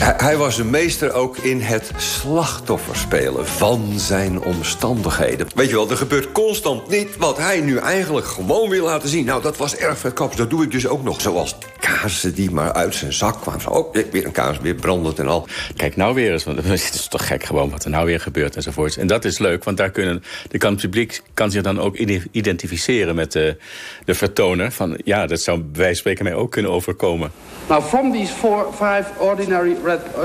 Hij 0.00 0.36
was 0.36 0.58
een 0.58 0.70
meester 0.70 1.12
ook 1.12 1.36
in 1.36 1.60
het 1.60 1.90
slachtoffer 1.96 2.96
spelen 2.96 3.46
van 3.46 3.92
zijn 3.96 4.42
omstandigheden. 4.42 5.46
Weet 5.54 5.68
je 5.68 5.74
wel, 5.74 5.90
er 5.90 5.96
gebeurt 5.96 6.32
constant 6.32 6.88
niet 6.88 7.16
wat 7.16 7.38
hij 7.38 7.60
nu 7.60 7.76
eigenlijk 7.76 8.26
gewoon 8.26 8.68
wil 8.68 8.84
laten 8.84 9.08
zien. 9.08 9.24
Nou, 9.24 9.42
dat 9.42 9.56
was 9.56 9.76
erg 9.76 9.98
verkaps. 9.98 10.36
Dat 10.36 10.50
doe 10.50 10.64
ik 10.64 10.70
dus 10.70 10.86
ook 10.86 11.02
nog. 11.02 11.20
Zoals 11.20 11.56
kaarsen 11.80 12.34
die 12.34 12.50
maar 12.50 12.72
uit 12.72 12.94
zijn 12.94 13.12
zak 13.12 13.40
kwamen. 13.40 13.60
Zo, 13.60 13.70
oh, 13.70 13.94
weer 14.10 14.24
een 14.24 14.32
kaars, 14.32 14.58
weer 14.58 14.74
brandend 14.74 15.18
en 15.18 15.26
al. 15.26 15.46
Kijk 15.76 15.96
nou 15.96 16.14
weer 16.14 16.32
eens, 16.32 16.44
want 16.44 16.56
het 16.64 16.94
is 16.94 17.08
toch 17.08 17.26
gek 17.26 17.44
gewoon 17.44 17.70
wat 17.70 17.84
er 17.84 17.90
nou 17.90 18.06
weer 18.06 18.20
gebeurt 18.20 18.56
enzovoorts. 18.56 18.96
En 18.96 19.06
dat 19.06 19.24
is 19.24 19.38
leuk, 19.38 19.64
want 19.64 19.76
daar 19.76 19.90
kunnen, 19.90 20.22
de 20.48 20.58
kan 20.58 20.72
het 20.72 20.80
publiek 20.80 21.22
kan 21.34 21.50
zich 21.50 21.62
dan 21.62 21.80
ook 21.80 21.96
identificeren 22.30 23.14
met 23.14 23.32
de, 23.32 23.56
de 24.04 24.14
vertoner. 24.14 24.72
Van 24.72 25.00
ja, 25.04 25.26
dat 25.26 25.40
zou 25.40 25.64
wij 25.72 25.94
spreken 25.94 26.24
mij 26.24 26.34
ook 26.34 26.50
kunnen 26.50 26.70
overkomen. 26.70 27.30
Now, 27.68 27.82
from 27.82 28.12
these 28.12 28.32
four, 28.32 28.66
five 28.72 29.06
ordinary 29.18 29.76
red... 29.86 30.00
Uh... 30.16 30.22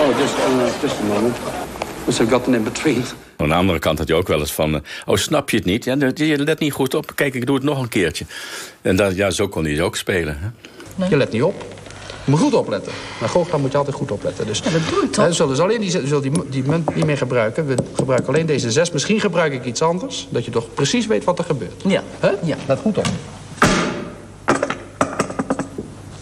Oh, 0.00 0.18
just, 0.18 0.34
uh, 0.34 0.82
just 0.82 1.00
a 1.00 1.04
moment. 1.04 1.36
Must 2.06 2.18
have 2.18 2.30
gotten 2.30 2.54
in 2.54 2.62
between. 2.62 3.04
Aan 3.36 3.48
de 3.48 3.54
andere 3.54 3.78
kant 3.78 3.98
had 3.98 4.08
je 4.08 4.14
ook 4.14 4.28
wel 4.28 4.38
eens 4.38 4.52
van... 4.52 4.82
oh, 5.06 5.16
snap 5.16 5.50
je 5.50 5.56
het 5.56 5.66
niet? 5.66 5.84
Ja, 5.84 5.96
je 6.14 6.38
let 6.38 6.58
niet 6.58 6.72
goed 6.72 6.94
op. 6.94 7.12
Kijk, 7.14 7.34
ik 7.34 7.46
doe 7.46 7.54
het 7.54 7.64
nog 7.64 7.82
een 7.82 7.88
keertje. 7.88 8.24
En 8.82 8.96
dat, 8.96 9.16
ja, 9.16 9.30
zo 9.30 9.48
kon 9.48 9.64
hij 9.64 9.82
ook 9.82 9.96
spelen. 9.96 10.38
Hè? 10.40 10.46
Nee. 10.94 11.10
Je 11.10 11.16
let 11.16 11.32
niet 11.32 11.42
op. 11.42 11.64
Je 12.24 12.30
moet 12.30 12.40
goed 12.40 12.54
opletten. 12.54 12.92
Maar 13.20 13.28
goochelaar 13.28 13.60
moet 13.60 13.72
je 13.72 13.78
altijd 13.78 13.96
goed 13.96 14.10
opletten. 14.10 14.46
Dus, 14.46 14.58
ja, 14.58 14.70
dat 14.70 14.88
doe 14.90 15.02
ik 15.02 15.12
toch? 15.12 15.26
We 15.26 15.32
zullen 15.32 15.50
dus 15.50 15.60
alleen 15.60 15.80
die, 15.80 15.90
zullen 15.90 16.22
die, 16.22 16.32
die 16.48 16.62
munt 16.62 16.94
niet 16.94 17.04
meer 17.04 17.16
gebruiken. 17.16 17.66
We 17.66 17.74
gebruiken 17.92 18.28
alleen 18.28 18.46
deze 18.46 18.70
zes. 18.70 18.90
Misschien 18.90 19.20
gebruik 19.20 19.52
ik 19.52 19.64
iets 19.64 19.82
anders. 19.82 20.26
Dat 20.30 20.44
je 20.44 20.50
toch 20.50 20.74
precies 20.74 21.06
weet 21.06 21.24
wat 21.24 21.38
er 21.38 21.44
gebeurt. 21.44 21.82
Ja. 21.86 22.02
Huh? 22.20 22.30
ja. 22.42 22.56
Let 22.66 22.78
goed 22.78 22.98
op. 22.98 23.06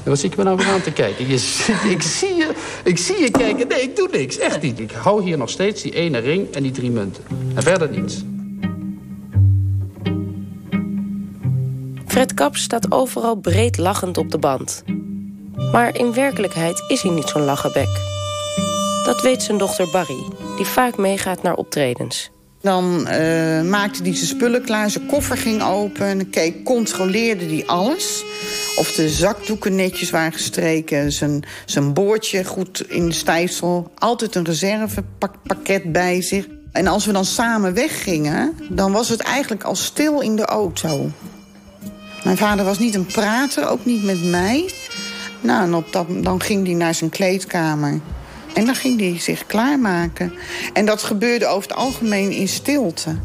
Wat 0.04 0.18
zie 0.18 0.30
ik 0.30 0.36
me 0.36 0.44
nou 0.44 0.56
weer 0.56 0.66
aan 0.66 0.82
te 0.82 0.92
kijken? 0.92 1.28
Ik, 1.30 2.02
zie 2.02 2.34
je, 2.34 2.52
ik 2.84 2.98
zie 2.98 3.20
je 3.20 3.30
kijken. 3.30 3.68
Nee, 3.68 3.82
ik 3.82 3.96
doe 3.96 4.08
niks. 4.12 4.38
Echt 4.38 4.62
niet. 4.62 4.80
Ik 4.80 4.90
hou 4.90 5.22
hier 5.22 5.38
nog 5.38 5.50
steeds 5.50 5.82
die 5.82 5.94
ene 5.94 6.18
ring 6.18 6.54
en 6.54 6.62
die 6.62 6.72
drie 6.72 6.90
munten. 6.90 7.24
En 7.54 7.62
verder 7.62 7.90
niets. 7.90 8.24
Fred 12.06 12.34
Kaps 12.34 12.62
staat 12.62 12.92
overal 12.92 13.34
breed 13.34 13.78
lachend 13.78 14.18
op 14.18 14.30
de 14.30 14.38
band. 14.38 14.84
Maar 15.72 15.96
in 15.96 16.12
werkelijkheid 16.12 16.84
is 16.88 17.02
hij 17.02 17.10
niet 17.10 17.28
zo'n 17.28 17.44
lachenbek. 17.44 18.10
Dat 19.04 19.22
weet 19.22 19.42
zijn 19.42 19.58
dochter 19.58 19.88
Barry, 19.92 20.24
die 20.56 20.66
vaak 20.66 20.96
meegaat 20.96 21.42
naar 21.42 21.54
optredens. 21.54 22.30
Dan 22.62 23.08
uh, 23.10 23.62
maakte 23.62 24.02
hij 24.02 24.14
zijn 24.14 24.26
spullen 24.26 24.64
klaar, 24.64 24.90
zijn 24.90 25.06
koffer 25.06 25.36
ging 25.36 25.62
open... 25.62 26.30
keek, 26.30 26.64
controleerde 26.64 27.44
hij 27.44 27.66
alles. 27.66 28.24
Of 28.76 28.92
de 28.92 29.08
zakdoeken 29.08 29.74
netjes 29.74 30.10
waren 30.10 30.32
gestreken, 30.32 31.12
zijn, 31.12 31.44
zijn 31.66 31.92
boordje 31.92 32.44
goed 32.44 32.84
in 32.88 33.06
de 33.06 33.12
stijfsel. 33.12 33.90
Altijd 33.98 34.34
een 34.34 34.44
reservepakket 34.44 35.92
bij 35.92 36.22
zich. 36.22 36.46
En 36.72 36.86
als 36.86 37.06
we 37.06 37.12
dan 37.12 37.24
samen 37.24 37.74
weggingen, 37.74 38.56
dan 38.68 38.92
was 38.92 39.08
het 39.08 39.20
eigenlijk 39.20 39.62
al 39.62 39.76
stil 39.76 40.20
in 40.20 40.36
de 40.36 40.44
auto. 40.44 41.10
Mijn 42.24 42.36
vader 42.36 42.64
was 42.64 42.78
niet 42.78 42.94
een 42.94 43.06
prater, 43.06 43.68
ook 43.68 43.84
niet 43.84 44.04
met 44.04 44.24
mij. 44.24 44.70
Nou, 45.40 45.64
en 45.64 45.74
op 45.74 45.92
dat, 45.92 46.06
dan 46.24 46.40
ging 46.40 46.66
hij 46.66 46.74
naar 46.74 46.94
zijn 46.94 47.10
kleedkamer. 47.10 48.00
En 48.54 48.66
dan 48.66 48.74
ging 48.74 49.00
hij 49.00 49.18
zich 49.20 49.46
klaarmaken. 49.46 50.32
En 50.72 50.86
dat 50.86 51.02
gebeurde 51.02 51.46
over 51.46 51.68
het 51.68 51.78
algemeen 51.78 52.30
in 52.30 52.48
stilte. 52.48 53.16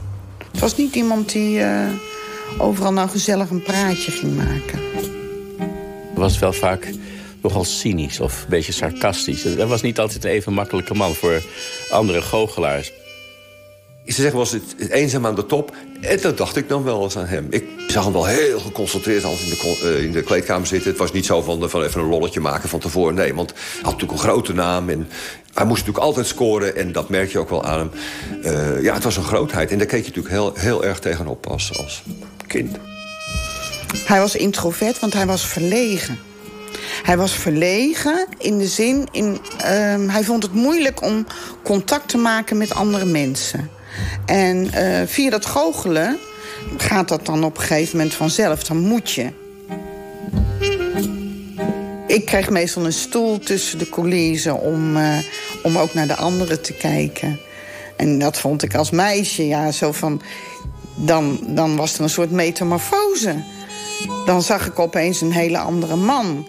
Het 0.52 0.60
was 0.60 0.78
niet 0.78 0.96
iemand 0.96 1.32
die 1.32 1.60
uh, 1.60 1.90
overal 2.58 2.94
nou 2.94 3.10
gezellig 3.10 3.50
een 3.50 3.64
praatje 3.64 4.12
ging 4.12 4.36
maken. 4.36 4.80
Was 6.14 6.40
wel 6.40 6.54
vaak 6.54 6.90
nogal 7.42 7.64
cynisch 7.64 8.20
of 8.20 8.42
een 8.42 8.50
beetje 8.50 8.72
sarcastisch. 8.72 9.44
Hij 9.44 9.66
was 9.66 9.82
niet 9.82 10.00
altijd 10.00 10.24
een 10.24 10.30
even 10.30 10.54
makkelijke 10.54 10.94
man 10.94 11.14
voor 11.14 11.44
andere 11.90 12.22
goochelaars. 12.22 12.92
Ze 14.08 14.22
zeggen 14.22 14.38
was 14.38 14.52
het, 14.52 14.90
eenzaam 14.90 15.26
aan 15.26 15.36
de 15.36 15.46
top. 15.46 15.76
En 16.02 16.22
dat 16.22 16.38
dacht 16.38 16.56
ik 16.56 16.70
dan 16.70 16.84
wel 16.84 17.04
eens 17.04 17.18
aan 17.18 17.26
hem. 17.26 17.48
Ik 17.50 17.66
zag 17.88 18.04
hem 18.04 18.14
wel 18.14 18.26
heel 18.26 18.60
geconcentreerd 18.60 19.24
altijd 19.24 19.50
in 19.50 19.50
de, 19.50 19.80
uh, 19.84 20.04
in 20.04 20.12
de 20.12 20.22
kleedkamer 20.22 20.68
zitten. 20.68 20.90
Het 20.90 21.00
was 21.00 21.12
niet 21.12 21.26
zo 21.26 21.42
van, 21.42 21.70
van 21.70 21.84
even 21.84 22.02
een 22.02 22.08
lolletje 22.08 22.40
maken 22.40 22.70
van 22.70 22.80
tevoren. 22.80 23.16
Nee, 23.16 23.34
want 23.34 23.50
hij 23.50 23.60
had 23.76 23.92
natuurlijk 23.92 24.12
een 24.12 24.30
grote 24.30 24.54
naam. 24.54 24.90
En 24.90 25.08
hij 25.54 25.66
moest 25.66 25.80
natuurlijk 25.80 26.06
altijd 26.06 26.28
scoren. 26.28 26.76
En 26.76 26.92
dat 26.92 27.10
merk 27.10 27.32
je 27.32 27.40
ook 27.40 27.50
wel 27.50 27.64
aan 27.64 27.80
hem. 27.80 27.92
Uh, 28.44 28.84
ja, 28.84 28.94
het 28.94 29.04
was 29.04 29.18
een 29.18 29.24
grootheid. 29.24 29.72
En 29.72 29.78
daar 29.78 29.88
keek 29.88 30.06
je 30.06 30.08
natuurlijk 30.08 30.34
heel, 30.34 30.54
heel 30.56 30.86
erg 30.86 31.00
tegenop 31.00 31.48
als, 31.48 31.78
als 31.78 32.04
kind. 32.48 32.78
Hij 34.06 34.20
was 34.20 34.36
introvert, 34.36 35.00
want 35.00 35.14
hij 35.14 35.26
was 35.26 35.46
verlegen. 35.46 36.20
Hij 37.04 37.18
was 37.18 37.32
verlegen 37.32 38.28
in 38.38 38.58
de 38.58 38.68
zin... 38.68 39.08
In, 39.12 39.40
uh, 39.58 39.68
hij 40.08 40.24
vond 40.24 40.44
het 40.44 40.54
moeilijk 40.54 41.02
om 41.02 41.26
contact 41.64 42.10
te 42.10 42.18
maken 42.18 42.58
met 42.58 42.74
andere 42.74 43.06
mensen. 43.06 43.70
En 44.26 44.72
uh, 44.76 45.02
via 45.06 45.30
dat 45.30 45.46
goochelen 45.46 46.18
gaat 46.78 47.08
dat 47.08 47.26
dan 47.26 47.44
op 47.44 47.58
een 47.58 47.64
gegeven 47.64 47.98
moment 47.98 48.16
vanzelf. 48.16 48.64
Dan 48.64 48.78
moet 48.78 49.12
je. 49.12 49.30
Ik 52.08 52.26
kreeg 52.26 52.50
meestal 52.50 52.86
een 52.86 52.94
stoel 52.94 53.40
tussen 53.40 53.78
de 53.78 53.90
coulissen 53.90 54.60
om, 54.62 54.98
uh, 54.98 55.18
om 55.64 55.78
ook 55.78 55.94
naar 55.94 56.08
de 56.08 56.16
anderen 56.16 56.62
te 56.62 56.74
kijken. 56.74 57.40
En 57.96 58.20
dat 58.20 58.38
vond 58.38 58.64
ik 58.64 58.76
als 58.76 58.92
meisje, 58.92 59.48
ja, 59.48 59.72
zo 59.72 59.92
van... 59.92 60.22
Dan, 61.00 61.40
dan 61.48 61.76
was 61.76 61.94
er 61.94 62.02
een 62.02 62.10
soort 62.10 62.32
metamorfose. 62.32 63.36
Dan 64.26 64.42
zag 64.42 64.68
ik 64.68 64.80
opeens 64.80 65.22
een 65.22 65.32
hele 65.32 65.58
andere 65.58 65.96
man. 65.96 66.48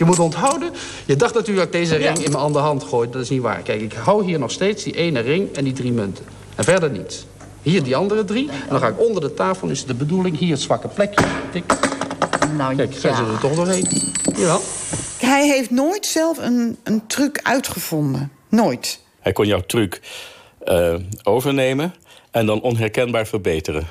Je 0.00 0.06
moet 0.06 0.18
onthouden, 0.18 0.72
je 1.06 1.16
dacht 1.16 1.34
natuurlijk 1.34 1.72
dat 1.72 1.80
ik 1.80 1.88
deze 1.88 1.96
ring 1.96 2.18
in 2.18 2.30
mijn 2.30 2.42
andere 2.42 2.64
hand 2.64 2.82
gooide. 2.84 3.12
Dat 3.12 3.22
is 3.22 3.28
niet 3.28 3.40
waar. 3.40 3.62
Kijk, 3.62 3.80
ik 3.80 3.92
hou 3.92 4.24
hier 4.24 4.38
nog 4.38 4.50
steeds 4.50 4.84
die 4.84 4.96
ene 4.96 5.20
ring 5.20 5.56
en 5.56 5.64
die 5.64 5.72
drie 5.72 5.92
munten. 5.92 6.24
En 6.54 6.64
verder 6.64 6.90
niets. 6.90 7.26
Hier 7.62 7.82
die 7.82 7.96
andere 7.96 8.24
drie. 8.24 8.50
En 8.50 8.68
dan 8.68 8.78
ga 8.78 8.88
ik 8.88 9.00
onder 9.00 9.22
de 9.22 9.34
tafel, 9.34 9.68
is 9.68 9.84
de 9.84 9.94
bedoeling, 9.94 10.38
hier 10.38 10.50
het 10.50 10.60
zwakke 10.60 10.88
plekje. 10.88 11.24
Tik. 11.52 11.64
Nou, 12.56 12.76
Kijk, 12.76 12.92
zijn 12.94 13.16
ze 13.16 13.22
er 13.22 13.38
toch 13.40 13.54
doorheen. 13.54 13.86
Jawel. 14.36 14.60
Hij 15.18 15.46
heeft 15.46 15.70
nooit 15.70 16.06
zelf 16.06 16.38
een, 16.38 16.78
een 16.84 17.06
truc 17.06 17.40
uitgevonden. 17.42 18.32
Nooit. 18.48 19.00
Hij 19.20 19.32
kon 19.32 19.46
jouw 19.46 19.62
truc 19.66 20.00
uh, 20.64 20.94
overnemen 21.22 21.94
en 22.30 22.46
dan 22.46 22.60
onherkenbaar 22.60 23.26
verbeteren. 23.26 23.86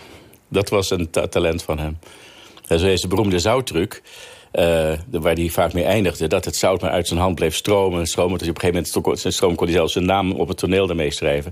Dat 0.47 0.69
was 0.69 0.89
een 0.89 1.09
ta 1.09 1.27
talent 1.27 1.63
van 1.63 1.79
hem. 1.79 1.97
Zo 2.67 2.85
is 2.85 3.01
de 3.01 3.07
beroemde 3.07 3.39
zouttruc. 3.39 4.01
Uh, 4.53 4.93
waar 5.09 5.33
hij 5.33 5.49
vaak 5.49 5.73
mee 5.73 5.83
eindigde, 5.83 6.27
dat 6.27 6.45
het 6.45 6.55
zout 6.55 6.81
maar 6.81 6.91
uit 6.91 7.07
zijn 7.07 7.19
hand 7.19 7.35
bleef 7.35 7.55
stromen. 7.55 8.07
stromen 8.07 8.39
hij 8.39 8.49
op 8.49 8.55
een 8.55 8.61
gegeven 8.61 9.01
moment 9.01 9.19
zijn 9.19 9.33
stroom 9.33 9.55
kon 9.55 9.67
hij 9.67 9.75
zelfs 9.75 9.93
zijn 9.93 10.05
naam 10.05 10.31
op 10.31 10.47
het 10.47 10.57
toneel 10.57 10.89
ermee 10.89 11.11
schrijven. 11.11 11.51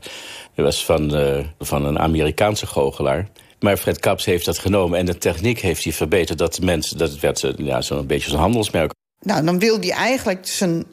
Dat 0.56 0.66
was 0.66 0.86
van, 0.86 1.16
uh, 1.16 1.39
van 1.60 1.86
een 1.86 2.00
Amerikaanse 2.00 2.68
goochelaar. 2.68 3.27
Maar 3.60 3.77
Fred 3.77 4.00
Kaps 4.00 4.25
heeft 4.25 4.46
dat 4.46 4.58
genomen 4.58 5.00
en 5.00 5.06
de 5.06 5.18
techniek 5.18 5.60
heeft 5.60 5.84
hij 5.84 5.94
verbeterd. 5.94 6.38
Dat, 6.38 6.62
mensen, 6.62 6.98
dat 6.98 7.20
werd 7.20 7.54
ja, 7.58 7.82
zo'n 7.82 8.08
beetje 8.08 8.30
zo'n 8.30 8.39
handelsmerk. 8.39 8.92
Nou, 9.22 9.46
dan 9.46 9.60
wil 9.60 9.80
hij 9.80 9.92
eigenlijk 9.92 10.48
zijn, 10.48 10.86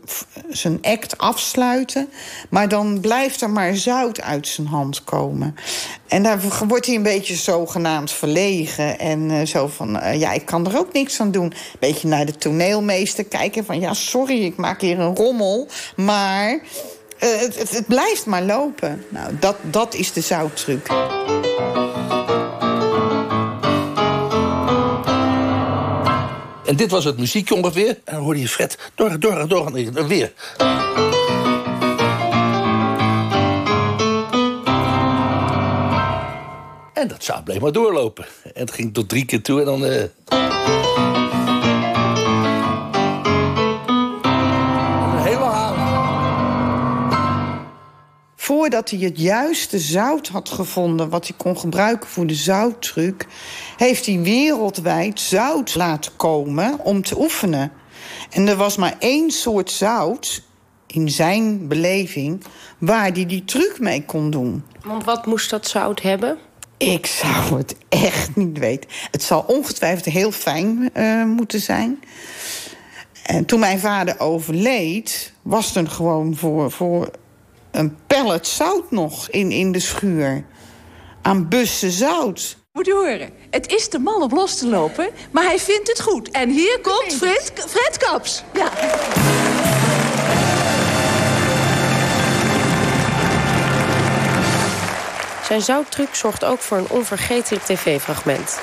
zijn 0.49 0.79
act 0.83 1.19
afsluiten. 1.19 2.09
Maar 2.51 2.69
dan 2.69 3.01
blijft 3.01 3.41
er 3.41 3.51
maar 3.51 3.77
zout 3.77 4.21
uit 4.21 4.49
zijn 4.49 4.67
hand 4.67 5.05
komen. 5.05 5.55
En 6.09 6.23
dan 6.23 6.41
wordt 6.69 6.87
hij 6.87 6.95
een 6.95 7.03
beetje 7.03 7.35
zogenaamd 7.35 8.11
verlegen. 8.11 8.99
En 8.99 9.31
uh, 9.31 9.47
zo 9.47 9.67
van, 9.67 9.97
uh, 9.97 10.21
ja, 10.21 10.33
ik 10.33 10.45
kan 10.45 10.67
er 10.67 10.79
ook 10.79 10.93
niks 10.93 11.21
aan 11.21 11.31
doen. 11.31 11.53
Beetje 11.79 12.09
naar 12.09 12.27
de 12.27 12.37
toneelmeester 12.37 13.25
kijken 13.25 13.65
van... 13.65 13.81
ja, 13.81 13.95
sorry, 13.95 14.45
ik 14.45 14.57
maak 14.57 14.81
hier 14.81 14.99
een 14.99 15.17
rommel. 15.17 15.69
Maar 15.97 16.53
uh, 16.53 16.61
het, 17.19 17.59
het, 17.59 17.71
het, 17.71 17.87
blijft 17.87 18.27
maar 18.27 18.43
lopen. 18.43 19.05
Nou, 19.09 19.37
dat, 19.41 19.57
dat 19.63 19.95
is 19.95 20.13
de 20.13 20.21
zouttruc. 20.21 20.87
En 26.65 26.77
dit 26.77 26.91
was 26.91 27.05
het 27.05 27.19
muziekje 27.19 27.55
ongeveer. 27.55 27.89
En 27.89 28.15
dan 28.15 28.23
hoorde 28.23 28.41
je 28.41 28.49
Fred 28.49 28.79
door, 28.95 29.21
door, 29.21 29.49
door, 29.49 29.67
en 29.77 30.07
weer. 30.07 30.33
En 36.95 37.09
dat 37.09 37.25
zou 37.25 37.43
bleef 37.43 37.61
maar 37.61 37.73
doorlopen. 37.73 38.27
En 38.43 38.61
het 38.61 38.73
ging 38.73 38.95
tot 38.95 39.09
drie 39.09 39.25
keer 39.25 39.43
toe 39.43 39.59
en 39.59 39.65
dan... 39.65 39.85
Uh... 39.85 40.64
Voordat 48.45 48.91
hij 48.91 48.99
het 48.99 49.19
juiste 49.21 49.79
zout 49.79 50.29
had 50.29 50.49
gevonden... 50.49 51.09
wat 51.09 51.27
hij 51.27 51.37
kon 51.37 51.59
gebruiken 51.59 52.09
voor 52.09 52.27
de 52.27 52.35
zouttruc... 52.35 53.27
heeft 53.77 54.07
hij 54.07 54.21
wereldwijd 54.21 55.21
zout 55.21 55.75
laten 55.75 56.17
komen 56.17 56.79
om 56.79 57.03
te 57.03 57.21
oefenen. 57.21 57.73
En 58.31 58.49
er 58.49 58.57
was 58.57 58.77
maar 58.77 58.97
één 58.99 59.31
soort 59.31 59.71
zout, 59.71 60.43
in 60.87 61.11
zijn 61.11 61.69
beleving... 61.69 62.45
waar 62.79 63.13
hij 63.13 63.27
die 63.27 63.45
truc 63.45 63.77
mee 63.81 64.05
kon 64.05 64.31
doen. 64.31 64.65
Want 64.83 65.05
wat 65.05 65.27
moest 65.27 65.51
dat 65.51 65.67
zout 65.67 66.03
hebben? 66.03 66.39
Ik 66.77 67.07
zou 67.07 67.59
het 67.59 67.77
echt 67.89 68.37
niet 68.37 68.59
weten. 68.59 68.91
Het 69.11 69.23
zal 69.23 69.45
ongetwijfeld 69.47 70.15
heel 70.15 70.33
fijn 70.33 70.91
uh, 70.95 71.25
moeten 71.25 71.61
zijn. 71.61 72.01
En 73.23 73.45
toen 73.45 73.61
mijn 73.61 73.79
vader 73.79 74.21
overleed, 74.21 75.33
was 75.43 75.77
er 75.77 75.87
gewoon 75.87 76.37
voor, 76.37 76.71
voor 76.71 77.11
een 77.75 77.97
pellet 78.07 78.47
zout 78.47 78.91
nog 78.91 79.29
in, 79.31 79.51
in 79.51 79.73
de 79.73 79.81
schuur. 79.81 80.45
Aan 81.23 81.49
bussen 81.49 81.91
zout. 81.91 82.57
Moet 82.73 82.87
je 82.87 82.93
horen, 82.93 83.31
het 83.51 83.73
is 83.73 83.89
de 83.91 83.99
man 83.99 84.23
op 84.23 84.33
los 84.33 84.59
te 84.59 84.67
lopen, 84.67 85.09
maar 85.31 85.45
hij 85.45 85.59
vindt 85.59 85.89
het 85.89 86.01
goed. 86.01 86.31
En 86.31 86.51
hier 86.51 86.79
komt 86.83 87.15
Fred, 87.15 87.53
Fred 87.69 87.97
Kaps. 87.97 88.43
Ja. 88.55 88.71
Zijn 95.47 95.63
zouttruc 95.63 96.15
zorgt 96.15 96.45
ook 96.45 96.59
voor 96.59 96.79
een 96.79 96.91
onvergetelijk 96.91 97.65
tv-fragment. 97.65 98.59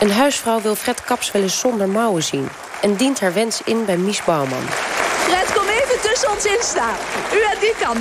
Een 0.00 0.10
huisvrouw 0.10 0.60
wil 0.60 0.74
Fred 0.74 1.04
Kaps 1.04 1.32
wel 1.32 1.42
eens 1.42 1.58
zonder 1.58 1.88
mouwen 1.88 2.22
zien... 2.22 2.48
en 2.80 2.96
dient 2.96 3.20
haar 3.20 3.32
wens 3.32 3.60
in 3.64 3.84
bij 3.84 3.96
Mies 3.96 4.24
Bouwman. 4.24 4.64
Tussen 6.10 6.30
ons 6.30 6.44
in 6.44 6.58
staan. 6.60 6.94
U 7.34 7.44
aan 7.44 7.60
die 7.60 7.74
kant. 7.80 7.98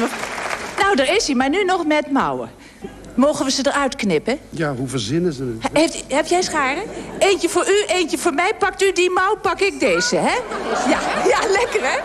Nou, 0.79 0.95
daar 0.95 1.15
is 1.15 1.25
hij, 1.25 1.36
maar 1.36 1.50
nu 1.50 1.63
nog 1.63 1.86
met 1.86 2.12
mouwen. 2.12 2.50
Mogen 3.15 3.45
we 3.45 3.51
ze 3.51 3.67
eruit 3.67 3.95
knippen? 3.95 4.39
Ja, 4.50 4.75
hoe 4.75 4.88
verzinnen 4.88 5.33
ze 5.33 5.57
het? 5.60 5.72
Heeft, 5.74 6.03
heb 6.07 6.25
jij 6.25 6.41
scharen? 6.41 6.83
Eentje 7.19 7.50
voor 7.50 7.67
u, 7.67 7.83
eentje 7.88 8.17
voor 8.17 8.33
mij. 8.33 8.51
Pakt 8.60 8.81
u 8.81 8.91
die 8.91 9.10
mouw, 9.10 9.36
pak 9.36 9.60
ik 9.60 9.79
deze, 9.79 10.15
hè? 10.15 10.36
Ja, 10.89 11.00
ja 11.27 11.39
lekker, 11.50 11.81
hè? 11.81 11.98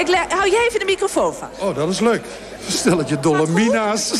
Ik 0.00 0.24
hou 0.28 0.50
jij 0.50 0.66
even 0.66 0.78
de 0.78 0.84
microfoon 0.84 1.34
vast. 1.34 1.60
Oh, 1.60 1.76
dat 1.76 1.88
is 1.88 2.00
leuk. 2.00 2.22
Stel 2.68 2.98
het 2.98 3.08
je 3.08 3.20
dolle 3.20 3.46
mina's. 3.46 4.10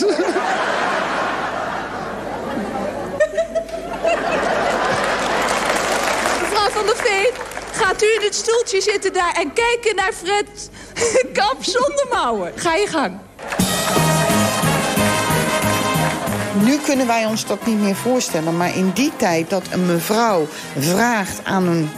Mevrouw 6.41 6.69
van 6.71 6.87
der 6.87 6.97
Veen, 6.97 7.33
gaat 7.99 8.09
u 8.09 8.15
in 8.21 8.27
het 8.27 8.35
stoeltje 8.35 8.81
zitten 8.81 9.13
daar... 9.13 9.33
en 9.33 9.53
kijken 9.53 9.97
naar 9.97 10.13
Fred 10.13 10.71
Kap 11.39 11.57
zonder 11.61 12.07
mouwen. 12.11 12.53
Ga 12.55 12.75
je 12.75 12.87
gang. 12.87 13.19
Nu 16.65 16.79
kunnen 16.79 17.07
wij 17.07 17.27
ons 17.27 17.47
dat 17.47 17.67
niet 17.67 17.81
meer 17.81 17.95
voorstellen. 17.95 18.57
Maar 18.57 18.77
in 18.77 18.91
die 18.91 19.13
tijd 19.17 19.51
dat 19.51 19.63
een 19.71 19.87
mevrouw 19.87 20.47
vraagt 20.79 21.41
aan 21.45 21.67
een 21.67 21.91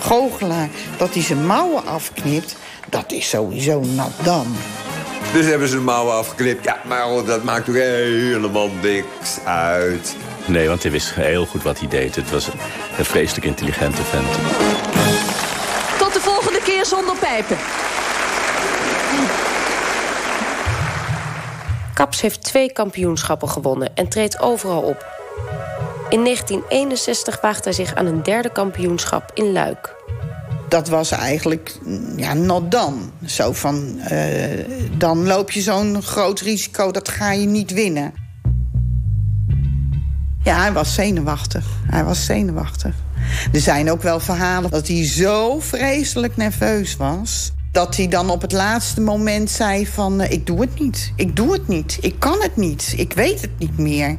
goochelaar... 0.00 0.68
dat 0.98 1.14
hij 1.14 1.22
zijn 1.22 1.46
mouwen 1.46 1.86
afknipt, 1.86 2.56
dat 2.88 3.12
is 3.12 3.28
sowieso 3.28 3.80
nat 3.80 4.12
dan. 4.22 4.56
Dus 5.32 5.46
hebben 5.46 5.68
ze 5.68 5.74
de 5.74 5.80
mouwen 5.80 6.14
afgeknipt. 6.14 6.64
Ja, 6.64 6.80
maar 6.86 7.24
dat 7.24 7.44
maakt 7.44 7.64
toch 7.64 7.74
helemaal 7.74 8.70
niks 8.82 9.38
uit. 9.44 10.16
Nee, 10.46 10.68
want 10.68 10.82
hij 10.82 10.92
wist 10.92 11.14
heel 11.14 11.46
goed 11.46 11.62
wat 11.62 11.78
hij 11.78 11.88
deed. 11.88 12.16
Het 12.16 12.30
was 12.30 12.48
een 12.98 13.04
vreselijk 13.04 13.46
intelligente 13.46 14.02
vent. 14.02 14.95
Zonder 16.88 17.16
pijpen. 17.16 17.56
Kaps 21.94 22.20
heeft 22.20 22.42
twee 22.42 22.72
kampioenschappen 22.72 23.48
gewonnen 23.48 23.94
en 23.94 24.08
treedt 24.08 24.40
overal 24.40 24.82
op. 24.82 25.06
In 26.08 26.24
1961 26.24 27.40
waagt 27.40 27.64
hij 27.64 27.72
zich 27.72 27.94
aan 27.94 28.06
een 28.06 28.22
derde 28.22 28.52
kampioenschap 28.52 29.30
in 29.34 29.52
Luik. 29.52 29.94
Dat 30.68 30.88
was 30.88 31.10
eigenlijk, 31.10 31.78
ja, 32.16 32.34
not 32.34 32.70
dan. 32.70 33.12
Zo 33.24 33.52
van, 33.52 34.00
uh, 34.10 34.64
dan 34.98 35.26
loop 35.26 35.50
je 35.50 35.60
zo'n 35.60 36.02
groot 36.02 36.40
risico, 36.40 36.90
dat 36.90 37.08
ga 37.08 37.32
je 37.32 37.46
niet 37.46 37.72
winnen. 37.72 38.14
Ja, 40.42 40.60
hij 40.60 40.72
was 40.72 40.94
zenuwachtig. 40.94 41.64
Hij 41.86 42.04
was 42.04 42.24
zenuwachtig. 42.24 42.94
Er 43.52 43.60
zijn 43.60 43.90
ook 43.90 44.02
wel 44.02 44.20
verhalen 44.20 44.70
dat 44.70 44.88
hij 44.88 45.06
zo 45.06 45.60
vreselijk 45.60 46.36
nerveus 46.36 46.96
was 46.96 47.54
dat 47.76 47.96
hij 47.96 48.08
dan 48.08 48.30
op 48.30 48.40
het 48.40 48.52
laatste 48.52 49.00
moment 49.00 49.50
zei 49.50 49.86
van... 49.86 50.20
Uh, 50.20 50.30
ik 50.30 50.46
doe 50.46 50.60
het 50.60 50.78
niet, 50.78 51.12
ik 51.16 51.36
doe 51.36 51.52
het 51.52 51.68
niet, 51.68 51.98
ik 52.00 52.14
kan 52.18 52.38
het 52.40 52.56
niet, 52.56 52.94
ik 52.96 53.12
weet 53.12 53.40
het 53.40 53.58
niet 53.58 53.78
meer. 53.78 54.16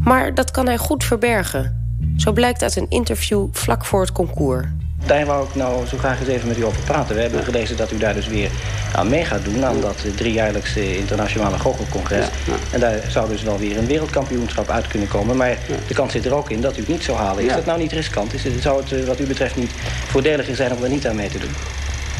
Maar 0.00 0.34
dat 0.34 0.50
kan 0.50 0.66
hij 0.66 0.78
goed 0.78 1.04
verbergen. 1.04 1.82
Zo 2.16 2.32
blijkt 2.32 2.62
uit 2.62 2.76
een 2.76 2.88
interview 2.88 3.46
vlak 3.52 3.84
voor 3.84 4.00
het 4.00 4.12
concours. 4.12 4.66
Daar 5.06 5.26
wou 5.26 5.46
ik 5.48 5.54
nou 5.54 5.86
zo 5.86 5.98
graag 5.98 6.20
eens 6.20 6.28
even 6.28 6.48
met 6.48 6.58
u 6.58 6.64
over 6.64 6.82
praten. 6.82 7.14
We 7.14 7.20
hebben 7.20 7.44
gelezen 7.44 7.76
dat 7.76 7.90
u 7.90 7.98
daar 7.98 8.14
dus 8.14 8.26
weer 8.26 8.50
aan 8.94 9.08
mee 9.08 9.24
gaat 9.24 9.44
doen... 9.44 9.64
aan 9.64 9.80
dat 9.80 9.96
driejaarlijkse 10.16 10.98
internationale 10.98 11.58
goochelcongres. 11.58 12.26
En 12.70 12.80
daar 12.80 13.00
zou 13.08 13.28
dus 13.28 13.42
wel 13.42 13.58
weer 13.58 13.78
een 13.78 13.86
wereldkampioenschap 13.86 14.70
uit 14.70 14.86
kunnen 14.86 15.08
komen. 15.08 15.36
Maar 15.36 15.58
de 15.86 15.94
kans 15.94 16.12
zit 16.12 16.24
er 16.24 16.34
ook 16.34 16.50
in 16.50 16.60
dat 16.60 16.76
u 16.76 16.80
het 16.80 16.88
niet 16.88 17.04
zou 17.04 17.18
halen. 17.18 17.44
Is 17.44 17.54
dat 17.54 17.66
nou 17.66 17.78
niet 17.78 17.92
riskant? 17.92 18.34
Is 18.34 18.44
het, 18.44 18.52
zou 18.62 18.82
het 18.82 18.92
eh, 18.92 19.04
wat 19.04 19.20
u 19.20 19.26
betreft 19.26 19.56
niet 19.56 19.70
voordeliger 20.06 20.56
zijn 20.56 20.72
om 20.72 20.82
er 20.82 20.88
niet 20.88 21.06
aan 21.06 21.16
mee 21.16 21.28
te 21.28 21.38
doen? 21.38 21.54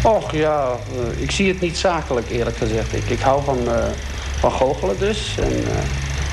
Och 0.03 0.33
ja, 0.33 0.77
uh, 0.97 1.23
ik 1.23 1.31
zie 1.31 1.49
het 1.49 1.61
niet 1.61 1.77
zakelijk 1.77 2.31
eerlijk 2.31 2.57
gezegd. 2.57 2.93
Ik, 2.93 3.11
ik 3.11 3.21
hou 3.21 3.45
van, 3.45 3.59
uh, 3.67 3.85
van 4.39 4.53
goochelen 4.53 4.99
dus. 4.99 5.35
En, 5.39 5.65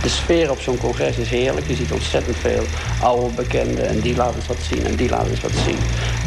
de 0.01 0.09
sfeer 0.09 0.51
op 0.51 0.59
zo'n 0.59 0.77
congres 0.77 1.17
is 1.17 1.29
heerlijk. 1.29 1.67
Je 1.67 1.75
ziet 1.75 1.91
ontzettend 1.91 2.37
veel 2.37 2.63
oude 3.01 3.35
bekenden 3.35 3.87
en 3.87 3.99
die 3.99 4.15
laten 4.15 4.35
eens 4.35 4.47
wat 4.47 4.61
zien 4.69 4.85
en 4.85 4.95
die 4.95 5.09
laten 5.09 5.29
eens 5.29 5.41
wat 5.41 5.51
zien. 5.65 5.77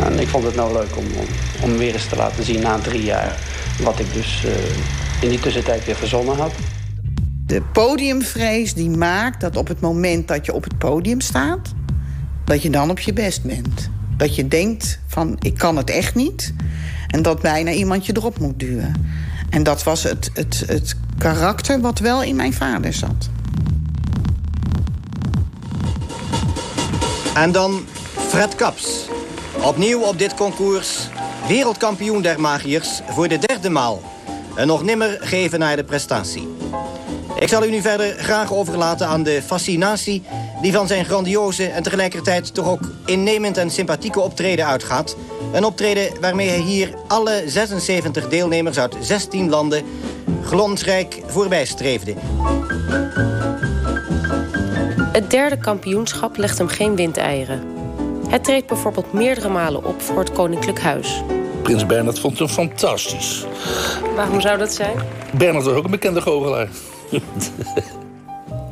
En 0.04 0.18
ik 0.18 0.28
vond 0.28 0.44
het 0.44 0.54
nou 0.54 0.72
leuk 0.72 0.96
om, 0.96 1.04
om, 1.62 1.76
weer 1.76 1.94
eens 1.94 2.06
te 2.06 2.16
laten 2.16 2.44
zien 2.44 2.60
na 2.60 2.78
drie 2.78 3.04
jaar 3.04 3.36
wat 3.82 3.98
ik 3.98 4.12
dus 4.12 4.44
uh, 4.44 4.52
in 5.20 5.28
die 5.28 5.40
tussentijd 5.40 5.84
weer 5.84 5.96
verzonnen 5.96 6.36
had. 6.36 6.52
De 7.46 7.62
podiumvrees 7.72 8.74
die 8.74 8.90
maakt 8.90 9.40
dat 9.40 9.56
op 9.56 9.68
het 9.68 9.80
moment 9.80 10.28
dat 10.28 10.46
je 10.46 10.52
op 10.52 10.64
het 10.64 10.78
podium 10.78 11.20
staat... 11.20 11.72
dat 12.44 12.62
je 12.62 12.70
dan 12.70 12.90
op 12.90 12.98
je 12.98 13.12
best 13.12 13.42
bent. 13.42 13.90
Dat 14.16 14.34
je 14.34 14.48
denkt 14.48 14.98
van 15.06 15.36
ik 15.38 15.58
kan 15.58 15.76
het 15.76 15.90
echt 15.90 16.14
niet... 16.14 16.54
en 17.08 17.22
dat 17.22 17.40
bijna 17.40 17.70
iemand 17.70 18.06
je 18.06 18.16
erop 18.16 18.38
moet 18.38 18.58
duwen. 18.58 18.92
En 19.50 19.62
dat 19.62 19.82
was 19.82 20.02
het, 20.02 20.30
het, 20.34 20.64
het 20.66 20.96
karakter 21.18 21.80
wat 21.80 21.98
wel 21.98 22.22
in 22.22 22.36
mijn 22.36 22.52
vader 22.52 22.92
zat. 22.92 23.30
En 27.34 27.52
dan 27.52 27.86
Fred 28.28 28.54
Kaps. 28.54 29.06
Opnieuw 29.62 30.00
op 30.00 30.18
dit 30.18 30.34
concours 30.34 31.08
wereldkampioen 31.48 32.22
der 32.22 32.40
magiërs 32.40 33.00
voor 33.08 33.28
de 33.28 33.38
derde 33.38 33.70
maal. 33.70 34.02
Een 34.54 34.66
nog 34.66 34.82
nimmer 34.82 35.18
geven 35.20 35.58
naar 35.58 35.76
de 35.76 35.84
prestatie. 35.84 36.48
Ik 37.38 37.48
zal 37.48 37.64
u 37.64 37.70
nu 37.70 37.80
verder 37.80 38.14
graag 38.18 38.52
overlaten 38.52 39.06
aan 39.06 39.22
de 39.22 39.42
fascinatie... 39.42 40.22
die 40.62 40.72
van 40.72 40.86
zijn 40.86 41.04
grandioze 41.04 41.66
en 41.66 41.82
tegelijkertijd 41.82 42.54
toch 42.54 42.68
ook 42.68 42.90
innemend 43.06 43.56
en 43.56 43.70
sympathieke 43.70 44.20
optreden 44.20 44.66
uitgaat. 44.66 45.16
Een 45.52 45.64
optreden 45.64 46.20
waarmee 46.20 46.48
hij 46.48 46.60
hier 46.60 46.94
alle 47.08 47.42
76 47.46 48.28
deelnemers 48.28 48.78
uit 48.78 48.96
16 49.00 49.48
landen... 49.48 49.84
glonsrijk 50.42 51.22
voorbij 51.26 51.64
streefde. 51.64 52.14
Het 55.14 55.30
derde 55.30 55.58
kampioenschap 55.58 56.36
legt 56.36 56.58
hem 56.58 56.68
geen 56.68 56.96
windeieren. 56.96 57.62
Hij 58.28 58.38
treedt 58.38 58.66
bijvoorbeeld 58.66 59.12
meerdere 59.12 59.48
malen 59.48 59.84
op 59.84 60.02
voor 60.02 60.18
het 60.18 60.32
Koninklijk 60.32 60.80
Huis. 60.80 61.22
Prins 61.62 61.86
Bernhard 61.86 62.18
vond 62.18 62.38
hem 62.38 62.48
fantastisch. 62.48 63.44
Waarom 64.16 64.40
zou 64.40 64.58
dat 64.58 64.74
zijn? 64.74 64.96
Bernhard 65.36 65.64
was 65.64 65.74
ook 65.74 65.84
een 65.84 65.90
bekende 65.90 66.20
goochelaar. 66.20 66.68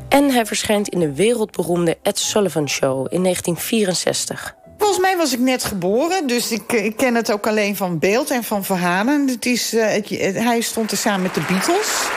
En 0.08 0.30
hij 0.30 0.46
verschijnt 0.46 0.88
in 0.88 1.00
de 1.00 1.14
wereldberoemde 1.14 1.98
Ed 2.02 2.18
Sullivan 2.18 2.68
Show 2.68 3.06
in 3.10 3.22
1964. 3.22 4.54
Volgens 4.78 5.00
mij 5.00 5.16
was 5.16 5.32
ik 5.32 5.38
net 5.38 5.64
geboren, 5.64 6.26
dus 6.26 6.52
ik, 6.52 6.72
ik 6.72 6.96
ken 6.96 7.14
het 7.14 7.32
ook 7.32 7.46
alleen 7.46 7.76
van 7.76 7.98
beeld 7.98 8.30
en 8.30 8.44
van 8.44 8.64
verhalen. 8.64 9.28
Het 9.28 9.46
is, 9.46 9.74
uh, 9.74 9.86
het, 9.86 10.08
hij 10.34 10.60
stond 10.60 10.90
er 10.90 10.96
samen 10.96 11.22
met 11.22 11.34
de 11.34 11.42
Beatles. 11.48 12.08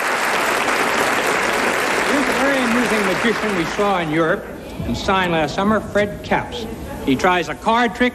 Here's 2.11 2.27
a 2.27 2.39
very 2.39 2.63
amusing 2.63 3.05
magician 3.05 3.57
we 3.57 3.65
saw 3.65 3.99
in 3.99 4.11
Europe 4.11 4.45
and 4.85 4.95
signed 4.95 5.31
last 5.31 5.55
summer, 5.55 5.79
Fred 5.79 6.23
Capps. 6.23 6.65
He 7.05 7.15
tries 7.15 7.49
a 7.49 7.55
card 7.55 7.95
trick, 7.95 8.13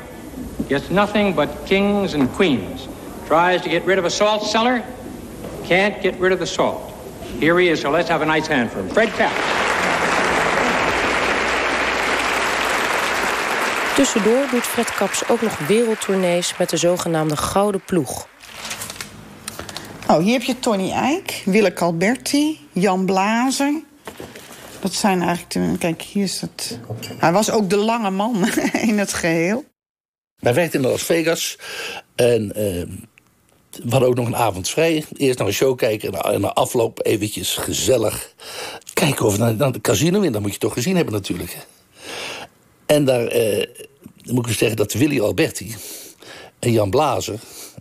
gets 0.69 0.91
nothing 0.91 1.35
but 1.35 1.67
kings 1.67 2.15
and 2.15 2.29
queens. 2.33 2.89
Tries 3.27 3.63
to 3.63 3.69
get 3.69 3.85
rid 3.85 3.99
of 3.99 4.05
a 4.05 4.11
salt 4.11 4.43
cellar, 4.45 4.85
can't 5.65 6.01
get 6.03 6.19
rid 6.19 6.33
of 6.33 6.39
the 6.39 6.47
salt. 6.47 6.93
Here 7.39 7.59
he 7.59 7.69
is, 7.69 7.81
so 7.81 7.91
let's 7.91 8.09
have 8.09 8.23
a 8.23 8.27
nice 8.27 8.47
hand 8.47 8.71
for 8.71 8.81
him. 8.81 8.89
Fred 8.89 9.09
Capps. 9.11 9.61
Tussendoor 13.95 14.51
doet 14.51 14.67
Fred 14.67 14.95
Kaps 14.95 15.29
ook 15.29 15.41
nog 15.41 15.59
wereldtournees 15.59 16.57
met 16.57 16.71
de 16.71 16.77
zogenaamde 16.77 17.37
Gouden 17.37 17.81
Ploeg. 17.85 18.27
Oh, 20.11 20.19
hier 20.19 20.33
heb 20.33 20.43
je 20.43 20.59
Tony 20.59 20.91
Eijk, 20.91 21.43
Willeke 21.45 21.85
Alberti, 21.85 22.59
Jan 22.73 23.07
Blazer. 23.07 23.83
Dat 24.81 24.93
zijn 24.93 25.23
eigenlijk... 25.23 25.51
De, 25.51 25.79
kijk, 25.79 26.03
hier 26.03 26.23
is 26.23 26.41
het... 26.41 26.79
Hij 27.19 27.33
was 27.33 27.51
ook 27.51 27.71
de 27.71 27.77
lange 27.77 28.11
man 28.11 28.49
in 28.89 28.99
het 28.99 29.13
geheel. 29.13 29.65
Wij 30.37 30.55
werkten 30.55 30.83
in 30.83 30.91
Las 30.91 31.03
Vegas 31.03 31.59
en 32.15 32.43
uh, 32.43 32.53
we 33.85 33.91
hadden 33.91 34.09
ook 34.09 34.15
nog 34.15 34.27
een 34.27 34.37
avond 34.37 34.69
vrij. 34.69 35.05
Eerst 35.17 35.39
naar 35.39 35.47
een 35.47 35.53
show 35.53 35.77
kijken 35.77 36.13
en 36.13 36.41
na 36.41 36.53
afloop 36.53 37.07
eventjes 37.07 37.55
gezellig 37.55 38.35
kijken 38.93 39.27
of 39.27 39.39
naar, 39.39 39.55
naar 39.55 39.73
de 39.73 39.81
casino 39.81 40.21
in. 40.21 40.33
Dat 40.33 40.43
moet 40.43 40.53
je 40.53 40.59
toch 40.59 40.73
gezien 40.73 40.97
hebben 40.97 41.15
natuurlijk. 41.15 41.57
En 42.87 43.05
daar 43.05 43.37
uh, 43.37 43.65
moet 44.25 44.47
ik 44.47 44.57
zeggen 44.57 44.77
dat 44.77 44.93
Willy 44.93 45.21
Alberti 45.21 45.75
en 46.59 46.73
Jan 46.73 46.91
Blazer... 46.91 47.41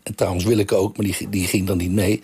en 0.10 0.15
trouwens 0.15 0.45
Willeke 0.45 0.76
ook, 0.76 0.98
maar 0.98 1.06
die, 1.06 1.30
die 1.30 1.48
ging 1.48 1.67
dan 1.67 1.78
niet 1.78 1.91
mee... 1.91 2.22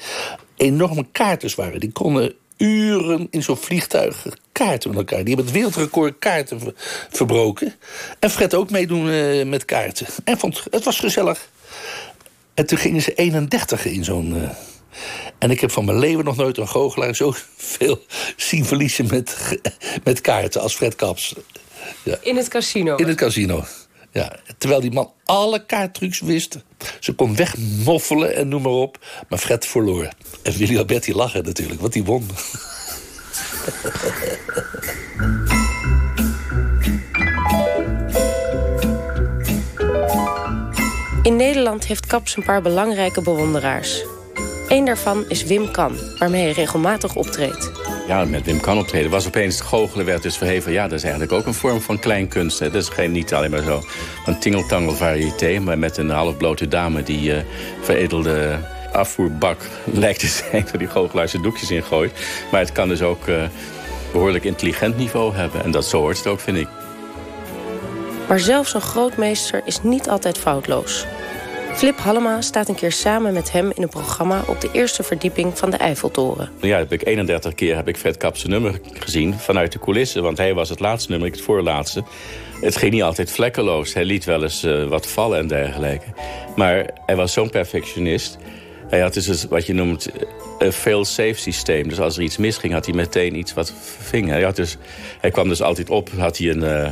enorme 0.55 1.05
kaarters 1.11 1.55
waren. 1.55 1.79
Die 1.79 1.91
konden 1.91 2.33
uren 2.57 3.27
in 3.31 3.43
zo'n 3.43 3.57
vliegtuig 3.57 4.25
kaarten 4.51 4.89
met 4.89 4.99
elkaar. 4.99 5.23
Die 5.23 5.27
hebben 5.27 5.45
het 5.45 5.53
wereldrecord 5.53 6.19
kaarten 6.19 6.59
ver, 6.59 6.73
verbroken. 7.09 7.73
En 8.19 8.29
Fred 8.29 8.53
ook 8.53 8.69
meedoen 8.69 9.07
uh, 9.07 9.45
met 9.45 9.65
kaarten. 9.65 10.07
En 10.23 10.37
vond, 10.37 10.63
het 10.69 10.83
was 10.83 10.99
gezellig. 10.99 11.49
En 12.53 12.65
toen 12.65 12.77
gingen 12.77 13.01
ze 13.01 13.13
31 13.13 13.85
in 13.85 14.03
zo'n... 14.03 14.35
Uh, 14.35 14.49
en 15.37 15.51
ik 15.51 15.61
heb 15.61 15.71
van 15.71 15.85
mijn 15.85 15.99
leven 15.99 16.25
nog 16.25 16.35
nooit 16.35 16.57
een 16.57 16.67
goochelaar 16.67 17.15
zoveel 17.15 18.05
zien 18.37 18.65
verliezen 18.65 19.07
met, 19.07 19.59
met 20.03 20.21
kaarten 20.21 20.61
als 20.61 20.75
Fred 20.75 20.95
Kaps. 20.95 21.35
Ja. 22.03 22.17
In 22.21 22.35
het 22.35 22.47
casino? 22.47 22.95
In 22.95 23.07
het 23.07 23.17
casino, 23.17 23.63
ja. 24.15 24.31
Terwijl 24.57 24.81
die 24.81 24.91
man 24.91 25.11
alle 25.23 25.65
kaarttrucs 25.65 26.19
wist. 26.19 26.57
Ze 26.99 27.13
kon 27.13 27.35
wegmoffelen 27.35 28.35
en 28.35 28.47
noem 28.47 28.61
maar 28.61 28.71
op. 28.71 29.05
Maar 29.29 29.39
Fred 29.39 29.65
verloor. 29.65 30.09
En 30.41 30.53
Willy 30.53 30.77
Alberti 30.77 31.13
lachen 31.13 31.43
natuurlijk, 31.43 31.81
want 31.81 31.93
die 31.93 32.03
won. 32.03 32.27
In 41.23 41.35
Nederland 41.35 41.85
heeft 41.85 42.05
Kaps 42.05 42.35
een 42.35 42.43
paar 42.43 42.61
belangrijke 42.61 43.21
bewonderaars. 43.21 44.03
Eén 44.67 44.85
daarvan 44.85 45.25
is 45.29 45.43
Wim 45.43 45.71
Kan, 45.71 45.97
waarmee 46.19 46.43
hij 46.43 46.51
regelmatig 46.51 47.15
optreedt. 47.15 47.84
Ja, 48.07 48.25
met 48.25 48.45
Wim 48.45 48.59
Kan 48.59 48.77
optreden 48.77 49.11
was 49.11 49.27
opeens 49.27 49.61
goochelen 49.61 50.05
werd 50.05 50.23
dus 50.23 50.37
verheven. 50.37 50.71
Ja, 50.71 50.83
dat 50.83 50.97
is 50.97 51.03
eigenlijk 51.03 51.31
ook 51.31 51.45
een 51.45 51.53
vorm 51.53 51.81
van 51.81 51.99
kleinkunst. 51.99 52.59
Hè. 52.59 52.69
Dat 52.71 52.81
is 52.81 52.89
geen, 52.89 53.11
niet 53.11 53.33
alleen 53.33 53.51
maar 53.51 53.63
zo 53.63 53.83
een 54.25 54.39
tingeltangel 54.39 54.95
variété... 54.95 55.59
maar 55.59 55.79
met 55.79 55.97
een 55.97 56.09
halfblote 56.09 56.67
dame 56.67 57.03
die 57.03 57.29
uh, 57.29 57.37
veredelde 57.81 58.59
afvoerbak 58.91 59.57
lijkt 60.03 60.19
te 60.19 60.27
zijn... 60.27 60.63
waar 60.63 60.77
die 60.77 60.87
goochelaars 60.87 61.31
zijn 61.31 61.43
doekjes 61.43 61.71
in 61.71 61.83
gooit. 61.83 62.11
Maar 62.51 62.59
het 62.59 62.71
kan 62.71 62.87
dus 62.87 63.01
ook 63.01 63.27
uh, 63.27 63.43
behoorlijk 64.11 64.43
intelligent 64.43 64.97
niveau 64.97 65.35
hebben. 65.35 65.63
En 65.63 65.71
dat 65.71 65.85
zo 65.85 65.99
hoort 65.99 66.17
het 66.17 66.27
ook, 66.27 66.39
vind 66.39 66.57
ik. 66.57 66.67
Maar 68.27 68.39
zelfs 68.39 68.73
een 68.73 68.81
grootmeester 68.81 69.61
is 69.65 69.81
niet 69.81 70.09
altijd 70.09 70.37
foutloos. 70.37 71.05
Flip 71.75 71.97
Hallema 71.97 72.41
staat 72.41 72.69
een 72.69 72.75
keer 72.75 72.91
samen 72.91 73.33
met 73.33 73.51
hem 73.51 73.71
in 73.75 73.83
een 73.83 73.89
programma... 73.89 74.43
op 74.47 74.61
de 74.61 74.69
eerste 74.71 75.03
verdieping 75.03 75.57
van 75.57 75.69
de 75.69 75.77
Eiffeltoren. 75.77 76.49
Ja, 76.61 76.77
heb 76.77 76.91
ik 76.91 77.05
31 77.05 77.53
keer 77.53 77.75
heb 77.75 77.87
ik 77.87 77.97
Fred 77.97 78.17
Kaps 78.17 78.45
nummer 78.45 78.79
gezien 78.93 79.33
vanuit 79.33 79.71
de 79.71 79.79
coulissen. 79.79 80.23
Want 80.23 80.37
hij 80.37 80.53
was 80.53 80.69
het 80.69 80.79
laatste 80.79 81.11
nummer, 81.11 81.27
ik 81.27 81.33
het 81.33 81.43
voorlaatste. 81.43 82.03
Het 82.61 82.75
ging 82.75 82.91
niet 82.91 83.03
altijd 83.03 83.31
vlekkeloos. 83.31 83.93
Hij 83.93 84.05
liet 84.05 84.25
wel 84.25 84.43
eens 84.43 84.63
uh, 84.63 84.87
wat 84.87 85.07
vallen 85.07 85.39
en 85.39 85.47
dergelijke. 85.47 86.05
Maar 86.55 86.89
hij 87.05 87.15
was 87.15 87.33
zo'n 87.33 87.49
perfectionist... 87.49 88.37
Hij 88.89 88.99
had 88.99 89.13
dus 89.13 89.45
wat 89.45 89.65
je 89.65 89.73
noemt 89.73 90.09
een 90.59 90.71
fail-safe 90.71 91.35
systeem. 91.35 91.87
Dus 91.87 91.99
als 91.99 92.17
er 92.17 92.23
iets 92.23 92.37
misging, 92.37 92.73
had 92.73 92.85
hij 92.85 92.95
meteen 92.95 93.37
iets 93.37 93.53
wat 93.53 93.73
ving. 93.99 94.29
Hij, 94.29 94.43
had 94.43 94.55
dus, 94.55 94.77
hij 95.19 95.31
kwam 95.31 95.47
dus 95.47 95.61
altijd 95.61 95.89
op, 95.89 96.09
had 96.17 96.37
hij 96.37 96.49
een... 96.49 96.63
Uh, 96.63 96.87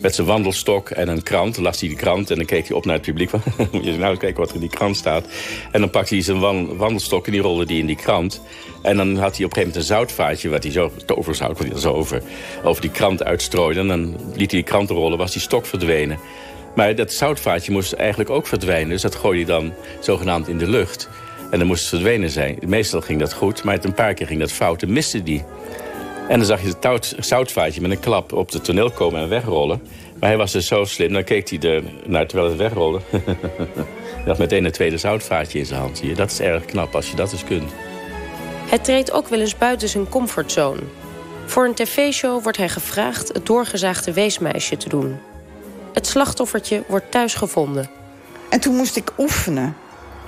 met 0.00 0.14
zijn 0.14 0.26
wandelstok 0.26 0.90
en 0.90 1.08
een 1.08 1.22
krant. 1.22 1.56
las 1.56 1.80
hij 1.80 1.88
de 1.88 1.94
krant 1.94 2.30
en 2.30 2.36
dan 2.36 2.44
keek 2.44 2.68
hij 2.68 2.76
op 2.76 2.84
naar 2.84 2.94
het 2.94 3.04
publiek. 3.04 3.30
Moet 3.72 3.84
je 3.84 3.92
nou 3.92 4.16
kijken 4.16 4.40
wat 4.40 4.48
er 4.48 4.54
in 4.54 4.60
die 4.60 4.70
krant 4.70 4.96
staat. 4.96 5.26
En 5.72 5.80
dan 5.80 5.90
pakte 5.90 6.14
hij 6.14 6.22
zijn 6.22 6.76
wandelstok 6.76 7.26
en 7.26 7.32
die 7.32 7.40
rolde 7.40 7.66
die 7.66 7.78
in 7.78 7.86
die 7.86 7.96
krant. 7.96 8.42
En 8.82 8.96
dan 8.96 9.16
had 9.16 9.36
hij 9.36 9.44
op 9.44 9.50
een 9.50 9.56
gegeven 9.56 9.58
moment 9.58 9.76
een 9.76 9.82
zoutvaatje... 9.82 10.48
wat 10.48 10.62
hij 10.62 10.72
zo, 10.72 10.90
toverzout, 11.06 11.58
wat 11.58 11.68
hij 11.68 11.78
zo 11.78 11.92
over, 11.92 12.22
over 12.62 12.82
die 12.82 12.90
krant 12.90 13.24
uitstrooide. 13.24 13.80
En 13.80 13.88
dan 13.88 14.16
liet 14.30 14.50
hij 14.50 14.60
die 14.60 14.62
krant 14.62 14.90
rollen, 14.90 15.18
was 15.18 15.32
die 15.32 15.40
stok 15.40 15.66
verdwenen. 15.66 16.18
Maar 16.74 16.94
dat 16.94 17.12
zoutvaatje 17.12 17.72
moest 17.72 17.92
eigenlijk 17.92 18.30
ook 18.30 18.46
verdwijnen. 18.46 18.88
Dus 18.88 19.02
dat 19.02 19.14
gooide 19.14 19.52
hij 19.52 19.60
dan 19.60 19.72
zogenaamd 20.00 20.48
in 20.48 20.58
de 20.58 20.68
lucht. 20.68 21.08
En 21.50 21.58
dan 21.58 21.66
moest 21.66 21.80
het 21.80 21.90
verdwenen 21.90 22.30
zijn. 22.30 22.58
Meestal 22.66 23.00
ging 23.00 23.20
dat 23.20 23.32
goed, 23.32 23.64
maar 23.64 23.78
een 23.84 23.94
paar 23.94 24.14
keer 24.14 24.26
ging 24.26 24.40
dat 24.40 24.52
fout 24.52 24.82
en 24.82 24.92
miste 24.92 25.22
die. 25.22 25.44
En 26.28 26.38
dan 26.38 26.46
zag 26.46 26.62
je 26.62 26.74
het 26.80 27.16
zoutvaatje 27.18 27.80
met 27.80 27.90
een 27.90 28.00
klap 28.00 28.32
op 28.32 28.52
het 28.52 28.64
toneel 28.64 28.90
komen 28.90 29.20
en 29.20 29.28
wegrollen. 29.28 29.82
Maar 30.20 30.28
hij 30.28 30.38
was 30.38 30.52
dus 30.52 30.66
zo 30.66 30.84
slim, 30.84 31.12
dan 31.12 31.24
keek 31.24 31.50
hij 31.50 31.60
er 31.60 31.82
naar 32.04 32.26
terwijl 32.26 32.48
het 32.48 32.58
wegrolde. 32.58 33.00
hij 33.10 34.24
had 34.26 34.38
meteen 34.38 34.64
een 34.64 34.72
tweede 34.72 34.98
zoutvaatje 34.98 35.58
in 35.58 35.66
zijn 35.66 35.80
hand. 35.80 35.98
Zie 35.98 36.08
je? 36.08 36.14
Dat 36.14 36.30
is 36.30 36.40
erg 36.40 36.64
knap 36.64 36.94
als 36.94 37.10
je 37.10 37.16
dat 37.16 37.32
eens 37.32 37.44
kunt. 37.44 37.72
Hij 38.68 38.78
treedt 38.78 39.12
ook 39.12 39.28
wel 39.28 39.40
eens 39.40 39.58
buiten 39.58 39.88
zijn 39.88 40.08
comfortzone. 40.08 40.80
Voor 41.46 41.64
een 41.64 41.74
tv-show 41.74 42.42
wordt 42.42 42.58
hij 42.58 42.68
gevraagd 42.68 43.28
het 43.32 43.46
doorgezaagde 43.46 44.12
weesmeisje 44.12 44.76
te 44.76 44.88
doen. 44.88 45.18
Het 45.92 46.06
slachtoffertje 46.06 46.82
wordt 46.88 47.10
thuis 47.10 47.34
gevonden. 47.34 47.90
En 48.48 48.60
toen 48.60 48.76
moest 48.76 48.96
ik 48.96 49.12
oefenen. 49.18 49.76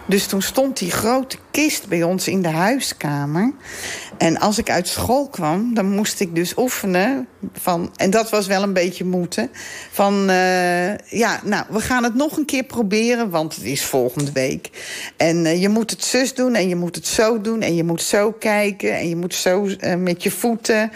Dus 0.09 0.27
toen 0.27 0.43
stond 0.43 0.79
die 0.79 0.91
grote 0.91 1.37
kist 1.51 1.89
bij 1.89 2.03
ons 2.03 2.29
in 2.29 2.43
de 2.43 2.49
huiskamer. 2.49 3.53
En 4.19 4.39
als 4.39 4.59
ik 4.59 4.71
uit 4.71 4.89
school 4.89 5.29
kwam, 5.29 5.75
dan 5.75 5.91
moest 5.91 6.21
ik 6.21 6.35
dus 6.35 6.57
oefenen. 6.57 7.29
Van, 7.53 7.93
en 7.97 8.11
dat 8.11 8.31
was 8.31 8.47
wel 8.47 8.63
een 8.63 8.73
beetje 8.73 9.05
moeten. 9.05 9.51
Van, 9.91 10.31
uh, 10.31 10.97
ja, 10.97 11.41
nou, 11.45 11.65
we 11.69 11.81
gaan 11.81 12.05
het 12.05 12.15
nog 12.15 12.37
een 12.37 12.45
keer 12.45 12.65
proberen, 12.65 13.31
want 13.31 13.55
het 13.55 13.65
is 13.65 13.85
volgende 13.85 14.33
week. 14.33 14.71
En 15.17 15.37
uh, 15.37 15.61
je 15.61 15.69
moet 15.69 15.91
het 15.91 16.05
zus 16.05 16.35
doen 16.35 16.55
en 16.55 16.69
je 16.69 16.77
moet 16.77 16.95
het 16.95 17.07
zo 17.07 17.41
doen. 17.41 17.61
En 17.61 17.75
je 17.75 17.85
moet 17.85 18.03
zo 18.03 18.33
kijken 18.33 18.95
en 18.95 19.09
je 19.09 19.17
moet 19.17 19.35
zo 19.35 19.67
uh, 19.67 19.95
met 19.95 20.23
je 20.23 20.31
voeten. 20.31 20.91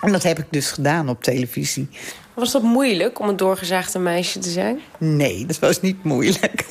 En 0.00 0.12
dat 0.12 0.22
heb 0.22 0.38
ik 0.38 0.46
dus 0.50 0.70
gedaan 0.70 1.08
op 1.08 1.22
televisie. 1.22 1.88
Was 2.34 2.52
dat 2.52 2.62
moeilijk 2.62 3.18
om 3.18 3.28
een 3.28 3.36
doorgezaagde 3.36 3.98
meisje 3.98 4.38
te 4.38 4.50
zijn? 4.50 4.80
Nee, 4.98 5.46
dat 5.46 5.58
was 5.58 5.80
niet 5.80 6.04
moeilijk. 6.04 6.64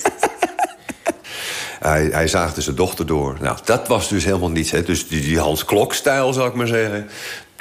Hij, 1.83 2.09
hij 2.11 2.27
zaagde 2.27 2.61
zijn 2.61 2.75
dochter 2.75 3.05
door. 3.05 3.37
Nou, 3.41 3.57
dat 3.63 3.87
was 3.87 4.09
dus 4.09 4.25
helemaal 4.25 4.49
niets. 4.49 4.71
Hè. 4.71 4.83
Dus 4.83 5.07
die, 5.07 5.21
die 5.21 5.39
Hans 5.39 5.65
Klok-stijl, 5.65 6.33
zou 6.33 6.49
ik 6.49 6.55
maar 6.55 6.67
zeggen... 6.67 7.09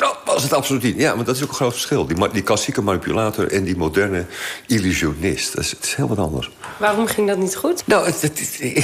Dat 0.03 0.19
was 0.25 0.43
het 0.43 0.53
absoluut 0.53 0.83
niet. 0.83 0.97
Ja, 0.97 1.15
maar 1.15 1.25
dat 1.25 1.37
is 1.37 1.43
ook 1.43 1.49
een 1.49 1.55
groot 1.55 1.73
verschil. 1.73 2.07
Die, 2.07 2.29
die 2.33 2.43
klassieke 2.43 2.83
manipulator 2.83 3.53
en 3.53 3.65
die 3.65 3.77
moderne 3.77 4.25
illusionist. 4.67 5.55
Dat 5.55 5.65
is, 5.65 5.71
het 5.71 5.85
is 5.85 5.95
heel 5.95 6.09
wat 6.09 6.19
anders. 6.19 6.51
Waarom 6.79 7.07
ging 7.07 7.29
dat 7.29 7.38
niet 7.38 7.57
goed? 7.57 7.87
Nou, 7.87 8.05
dat, 8.05 8.23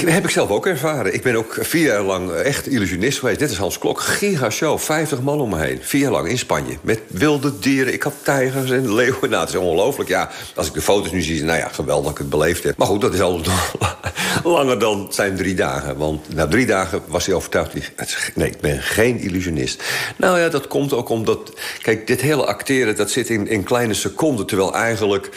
heb 0.07 0.25
ik 0.25 0.31
zelf 0.31 0.51
ook 0.51 0.67
ervaren. 0.67 1.15
Ik 1.15 1.23
ben 1.23 1.37
ook 1.37 1.57
vier 1.61 1.85
jaar 1.85 2.03
lang 2.03 2.33
echt 2.33 2.67
illusionist 2.67 3.19
geweest. 3.19 3.39
Dit 3.39 3.51
is 3.51 3.57
Hans 3.57 3.79
Klok. 3.79 4.01
Giga 4.01 4.51
show. 4.51 4.79
50 4.79 5.21
man 5.21 5.41
om 5.41 5.49
me 5.49 5.59
heen. 5.59 5.79
Vier 5.83 6.01
jaar 6.01 6.11
lang 6.11 6.29
in 6.29 6.39
Spanje. 6.39 6.79
Met 6.81 7.01
wilde 7.07 7.59
dieren. 7.59 7.93
Ik 7.93 8.03
had 8.03 8.15
tijgers 8.23 8.71
en 8.71 8.95
leeuwen. 8.95 9.31
Nou, 9.31 9.41
het 9.41 9.49
is 9.49 9.57
ongelooflijk. 9.57 10.09
Ja, 10.09 10.31
als 10.55 10.67
ik 10.67 10.73
de 10.73 10.83
foto's 10.83 11.11
nu 11.11 11.23
zie, 11.23 11.45
nou 11.45 11.59
ja, 11.59 11.69
geweldig 11.69 12.05
dat 12.05 12.13
ik 12.13 12.19
het 12.19 12.29
beleefd 12.29 12.63
heb. 12.63 12.77
Maar 12.77 12.87
goed, 12.87 13.01
dat 13.01 13.15
is 13.15 13.21
al 13.21 13.41
langer 14.45 14.79
dan 14.79 15.07
zijn 15.11 15.37
drie 15.37 15.55
dagen. 15.55 15.97
Want 15.97 16.35
na 16.35 16.47
drie 16.47 16.67
dagen 16.67 17.03
was 17.07 17.27
hij 17.27 17.35
overtuigd. 17.35 17.75
Nee, 18.35 18.49
ik 18.49 18.61
ben 18.61 18.83
geen 18.83 19.19
illusionist. 19.19 19.83
Nou 20.17 20.39
ja, 20.39 20.49
dat 20.49 20.67
komt 20.67 20.93
ook 20.93 21.08
omdat... 21.11 21.53
Kijk, 21.83 22.07
dit 22.07 22.21
hele 22.21 22.45
acteren, 22.45 22.97
dat 22.97 23.11
zit 23.11 23.31
in, 23.31 23.47
in 23.47 23.63
kleine 23.63 23.95
seconden. 23.95 24.47
Terwijl 24.47 24.75
eigenlijk 24.75 25.31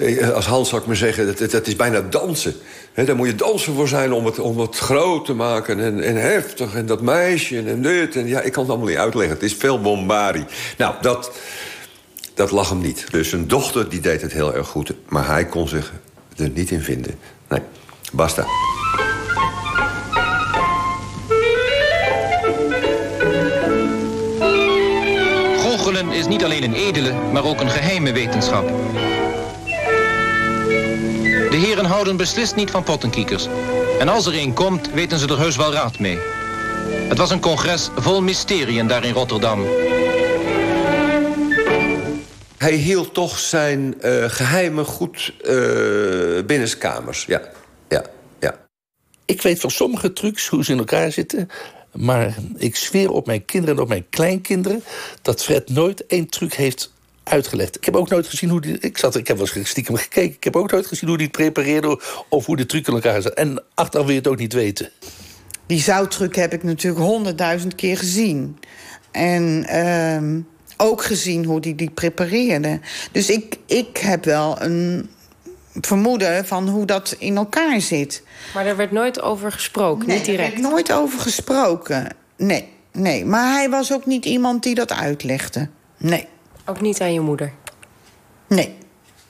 eh, 0.00 0.30
als 0.30 0.46
Hans 0.46 0.68
zou 0.68 0.80
ik 0.80 0.86
maar 0.86 0.96
zeggen, 0.96 1.26
dat, 1.26 1.50
dat 1.50 1.66
is 1.66 1.76
bijna 1.76 2.00
dansen. 2.00 2.54
He, 2.92 3.04
daar 3.04 3.16
moet 3.16 3.26
je 3.26 3.34
dansen 3.34 3.74
voor 3.74 3.88
zijn 3.88 4.12
om 4.12 4.26
het, 4.26 4.38
om 4.38 4.60
het 4.60 4.76
groot 4.76 5.24
te 5.24 5.34
maken 5.34 5.80
en, 5.80 6.02
en 6.02 6.16
heftig. 6.16 6.74
En 6.74 6.86
dat 6.86 7.00
meisje 7.00 7.58
en 7.58 7.82
dit. 7.82 8.16
En 8.16 8.26
ja, 8.26 8.40
ik 8.40 8.52
kan 8.52 8.62
het 8.62 8.72
allemaal 8.72 8.88
niet 8.88 8.98
uitleggen. 8.98 9.34
Het 9.34 9.44
is 9.44 9.54
veel 9.54 9.80
bombardie. 9.80 10.44
Nou, 10.78 10.94
dat, 11.00 11.30
dat 12.34 12.50
lag 12.50 12.68
hem 12.68 12.80
niet. 12.80 13.06
Dus 13.10 13.28
zijn 13.28 13.48
dochter 13.48 13.88
die 13.88 14.00
deed 14.00 14.22
het 14.22 14.32
heel 14.32 14.54
erg 14.54 14.68
goed. 14.68 14.92
Maar 15.08 15.26
hij 15.26 15.44
kon 15.46 15.68
zich 15.68 15.92
er 16.36 16.50
niet 16.50 16.70
in 16.70 16.82
vinden. 16.82 17.18
Nee, 17.48 17.60
basta. 18.12 18.46
Niet 26.38 26.46
alleen 26.46 26.62
een 26.62 26.74
edele, 26.74 27.12
maar 27.32 27.44
ook 27.44 27.60
een 27.60 27.70
geheime 27.70 28.12
wetenschap. 28.12 28.66
De 31.50 31.56
heren 31.66 31.84
houden 31.84 32.16
beslist 32.16 32.56
niet 32.56 32.70
van 32.70 32.82
pottenkiekers. 32.82 33.48
En 33.98 34.08
als 34.08 34.26
er 34.26 34.38
een 34.38 34.54
komt, 34.54 34.90
weten 34.92 35.18
ze 35.18 35.26
er 35.26 35.38
heus 35.38 35.56
wel 35.56 35.72
raad 35.72 35.98
mee. 35.98 36.18
Het 37.08 37.18
was 37.18 37.30
een 37.30 37.40
congres 37.40 37.90
vol 37.96 38.22
mysteriën 38.22 38.86
daar 38.86 39.04
in 39.04 39.12
Rotterdam. 39.12 39.66
Hij 42.58 42.74
hield 42.74 43.14
toch 43.14 43.38
zijn 43.38 43.94
uh, 44.02 44.24
geheimen 44.28 44.84
goed 44.84 45.34
uh, 45.42 46.44
binnenskamers. 46.44 47.24
Ja, 47.24 47.40
ja, 47.88 48.04
ja. 48.40 48.54
Ik 49.24 49.42
weet 49.42 49.60
van 49.60 49.70
sommige 49.70 50.12
trucs 50.12 50.48
hoe 50.48 50.64
ze 50.64 50.72
in 50.72 50.78
elkaar 50.78 51.12
zitten. 51.12 51.48
Maar 51.92 52.34
ik 52.56 52.76
zweer 52.76 53.10
op 53.10 53.26
mijn 53.26 53.44
kinderen 53.44 53.76
en 53.76 53.82
op 53.82 53.88
mijn 53.88 54.06
kleinkinderen... 54.10 54.82
dat 55.22 55.44
Fred 55.44 55.70
nooit 55.70 56.06
één 56.06 56.28
truc 56.28 56.54
heeft 56.54 56.92
uitgelegd. 57.22 57.76
Ik 57.76 57.84
heb 57.84 57.96
ook 57.96 58.08
nooit 58.08 58.26
gezien 58.26 58.50
hoe 58.50 58.60
die... 58.60 58.78
Ik, 58.78 58.98
zat, 58.98 59.16
ik 59.16 59.28
heb 59.28 59.36
wel 59.38 59.48
eens 59.54 59.68
stiekem 59.68 59.96
gekeken. 59.96 60.34
Ik 60.34 60.44
heb 60.44 60.56
ook 60.56 60.70
nooit 60.70 60.86
gezien 60.86 61.08
hoe 61.08 61.18
die 61.18 61.26
het 61.26 61.36
prepareerde... 61.36 62.00
of 62.28 62.46
hoe 62.46 62.56
de 62.56 62.66
truc 62.66 62.86
in 62.88 62.94
elkaar 62.94 63.22
zat. 63.22 63.34
En 63.34 63.62
achteraf 63.74 64.04
wil 64.04 64.14
je 64.14 64.20
het 64.20 64.30
ook 64.30 64.38
niet 64.38 64.52
weten. 64.52 64.90
Die 65.66 65.80
zoutruc 65.80 66.34
heb 66.34 66.52
ik 66.52 66.62
natuurlijk 66.62 67.04
honderdduizend 67.04 67.74
keer 67.74 67.98
gezien. 67.98 68.58
En... 69.10 69.66
Uh, 69.70 70.42
ook 70.78 71.04
gezien 71.04 71.44
hoe 71.44 71.60
die 71.60 71.74
die 71.74 71.90
prepareerde. 71.90 72.80
Dus 73.12 73.30
ik, 73.30 73.56
ik 73.66 73.96
heb 73.96 74.24
wel 74.24 74.62
een 74.62 75.08
vermoeden 75.80 76.46
van 76.46 76.68
hoe 76.68 76.86
dat 76.86 77.16
in 77.18 77.36
elkaar 77.36 77.80
zit. 77.80 78.22
Maar 78.54 78.66
er 78.66 78.76
werd 78.76 78.90
nooit 78.90 79.20
over 79.20 79.52
gesproken, 79.52 80.06
nee, 80.06 80.16
niet 80.16 80.24
direct? 80.24 80.54
er 80.54 80.60
werd 80.60 80.70
nooit 80.72 80.92
over 80.92 81.20
gesproken. 81.20 82.06
Nee, 82.36 82.68
nee. 82.92 83.24
Maar 83.24 83.52
hij 83.52 83.70
was 83.70 83.92
ook 83.92 84.06
niet 84.06 84.24
iemand 84.24 84.62
die 84.62 84.74
dat 84.74 84.92
uitlegde. 84.92 85.68
Nee. 85.96 86.26
Ook 86.64 86.80
niet 86.80 87.00
aan 87.00 87.12
je 87.12 87.20
moeder? 87.20 87.52
Nee. 88.48 88.76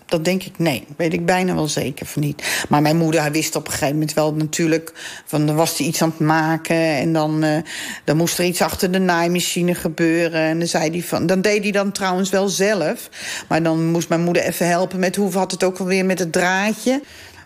Dat 0.09 0.25
denk 0.25 0.43
ik, 0.43 0.59
nee. 0.59 0.85
Weet 0.97 1.13
ik 1.13 1.27
bijna 1.27 1.55
wel 1.55 1.69
zeker 1.69 2.07
van 2.07 2.23
niet. 2.23 2.65
Maar 2.69 2.83
mijn 2.83 2.97
moeder 2.97 3.21
hij 3.21 3.31
wist 3.33 3.57
op 3.57 3.67
een 3.67 3.73
gegeven 3.73 3.93
moment 3.93 4.15
wel 4.15 4.35
natuurlijk... 4.35 4.93
van 5.25 5.47
dan 5.47 5.57
was 5.57 5.79
hij 5.79 5.87
iets 5.87 6.03
aan 6.03 6.09
het 6.09 6.19
maken... 6.19 6.77
en 6.77 7.13
dan, 7.13 7.45
uh, 7.45 7.57
dan 8.05 8.17
moest 8.17 8.39
er 8.39 8.45
iets 8.45 8.63
achter 8.63 8.91
de 8.91 8.99
naaimachine 8.99 9.75
gebeuren. 9.75 10.41
En 10.41 10.59
dan, 10.59 10.69
zei 10.69 10.91
hij 10.91 11.03
van, 11.03 11.27
dan 11.27 11.41
deed 11.41 11.63
hij 11.63 11.73
dan 11.73 11.93
trouwens 11.93 12.31
wel 12.31 12.49
zelf. 12.49 13.09
Maar 13.49 13.63
dan 13.63 13.87
moest 13.87 14.09
mijn 14.09 14.21
moeder 14.21 14.43
even 14.43 14.69
helpen 14.69 14.99
met... 14.99 15.17
hoe 15.17 15.33
had 15.33 15.51
het 15.51 15.65
ook 15.65 15.79
alweer 15.79 16.05
met 16.05 16.19
het 16.19 16.33
draadje. 16.33 17.03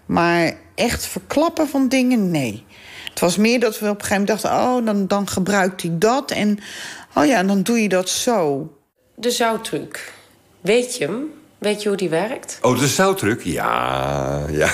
Maar 0.07 0.53
echt 0.75 1.07
verklappen 1.07 1.69
van 1.69 1.89
dingen, 1.89 2.31
nee. 2.31 2.65
Het 3.11 3.21
was 3.21 3.37
meer 3.37 3.61
dat 3.61 3.79
we 3.79 3.89
op 3.89 3.95
een 3.95 4.05
gegeven 4.05 4.21
moment 4.21 4.43
dachten... 4.43 4.61
oh, 4.61 4.87
dan, 4.87 5.07
dan 5.07 5.29
gebruikt 5.29 5.83
hij 5.83 5.91
dat 5.95 6.31
en... 6.31 6.59
oh 7.15 7.27
ja, 7.27 7.43
dan 7.43 7.63
doe 7.63 7.83
je 7.83 7.89
dat 7.89 8.09
zo. 8.09 8.71
De 9.15 9.31
zoutruc. 9.31 10.13
Weet 10.61 10.97
je 10.97 11.05
hem? 11.05 11.41
Weet 11.63 11.83
je 11.83 11.89
hoe 11.89 11.97
die 11.97 12.09
werkt? 12.09 12.59
Oh, 12.63 12.79
de 12.79 12.89
zoutdruk? 12.89 13.43
Ja, 13.43 14.45
ja. 14.51 14.71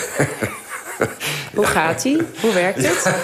Hoe 1.55 1.67
gaat 1.67 2.03
die? 2.03 2.23
Hoe 2.41 2.53
werkt 2.53 2.87
het? 2.87 3.15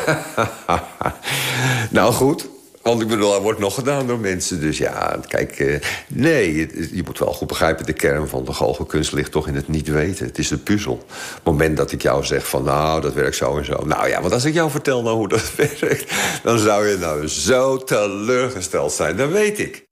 nou, 1.90 2.12
goed. 2.12 2.48
Want 2.82 3.00
ik 3.00 3.08
bedoel, 3.08 3.34
er 3.34 3.40
wordt 3.40 3.58
nog 3.58 3.74
gedaan 3.74 4.06
door 4.06 4.18
mensen. 4.18 4.60
Dus 4.60 4.78
ja, 4.78 5.20
kijk, 5.28 5.58
uh, 5.58 5.80
nee, 6.08 6.54
je, 6.56 6.88
je, 6.92 7.02
moet 7.04 7.18
wel 7.18 7.32
goed 7.32 7.48
begrijpen... 7.48 7.86
de 7.86 7.92
kern 7.92 8.28
van 8.28 8.44
de 8.44 8.52
goochelkunst 8.52 9.12
ligt 9.12 9.32
toch 9.32 9.48
in 9.48 9.54
het 9.54 9.68
niet 9.68 9.88
weten. 9.88 10.26
Het 10.26 10.38
is 10.38 10.50
een 10.50 10.62
puzzel. 10.62 10.92
Op 10.92 11.34
het 11.34 11.44
moment 11.44 11.76
dat 11.76 11.92
ik 11.92 12.02
jou 12.02 12.24
zeg 12.24 12.46
van, 12.46 12.64
nou, 12.64 13.00
dat 13.00 13.14
werkt 13.14 13.36
zo 13.36 13.58
en 13.58 13.64
zo. 13.64 13.84
Nou 13.84 14.08
ja, 14.08 14.20
want 14.20 14.32
als 14.32 14.44
ik 14.44 14.54
jou 14.54 14.70
vertel 14.70 15.02
nou 15.02 15.16
hoe 15.16 15.28
dat 15.28 15.54
werkt... 15.80 16.12
dan 16.42 16.58
zou 16.58 16.88
je 16.88 16.96
nou 16.96 17.28
zo 17.28 17.76
teleurgesteld 17.76 18.92
zijn. 18.92 19.16
Dat 19.16 19.30
weet 19.30 19.58
ik. 19.58 19.86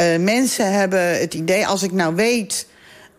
Uh, 0.00 0.18
mensen 0.18 0.72
hebben 0.72 1.18
het 1.18 1.34
idee, 1.34 1.66
als 1.66 1.82
ik 1.82 1.92
nou 1.92 2.14
weet 2.14 2.66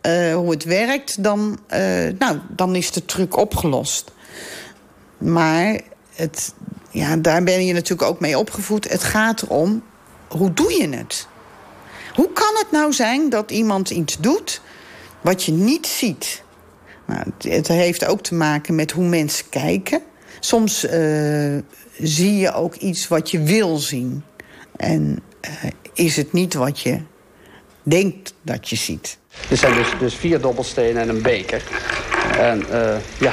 uh, 0.02 0.36
hoe 0.36 0.52
het 0.52 0.64
werkt, 0.64 1.24
dan, 1.24 1.60
uh, 1.74 1.78
nou, 2.20 2.40
dan 2.50 2.76
is 2.76 2.92
de 2.92 3.06
truc 3.06 3.38
opgelost. 3.38 4.12
Maar 5.18 5.82
het, 6.14 6.54
ja, 6.92 7.16
daar 7.16 7.44
ben 7.44 7.66
je 7.66 7.74
natuurlijk 7.74 8.10
ook 8.10 8.20
mee 8.20 8.38
opgevoed. 8.38 8.90
Het 8.90 9.04
gaat 9.04 9.42
erom, 9.42 9.84
hoe 10.28 10.54
doe 10.54 10.74
je 10.74 10.90
het? 10.90 11.28
Hoe 12.16 12.34
kan 12.34 12.54
het 12.54 12.72
nou 12.72 12.94
zijn 12.94 13.30
dat 13.30 13.52
iemand 13.52 13.90
iets 13.90 14.18
doet 14.18 14.62
wat 15.22 15.44
je 15.44 15.52
niet 15.52 15.88
ziet? 15.88 16.44
Nou, 17.06 17.24
het 17.40 17.68
heeft 17.68 18.06
ook 18.06 18.22
te 18.22 18.36
maken 18.36 18.76
met 18.76 18.92
hoe 18.92 19.06
mensen 19.06 19.50
kijken. 19.50 20.02
Soms 20.40 20.84
uh, 20.84 21.58
zie 21.98 22.38
je 22.38 22.54
ook 22.54 22.76
iets 22.76 23.08
wat 23.08 23.32
je 23.32 23.42
wil 23.42 23.78
zien. 23.78 24.24
En 24.76 25.24
is 25.94 26.16
het 26.16 26.34
niet 26.34 26.54
wat 26.54 26.80
je 26.80 27.02
denkt 27.84 28.34
dat 28.42 28.70
je 28.70 28.76
ziet. 28.76 29.18
Dit 29.48 29.60
zijn 29.60 29.74
dus, 29.74 29.88
dus 30.00 30.16
vier 30.16 30.42
dobbelstenen 30.42 31.02
en 31.02 31.10
een 31.10 31.22
beker. 31.22 31.64
En 32.38 32.64
uh, 32.72 32.96
ja, 33.18 33.32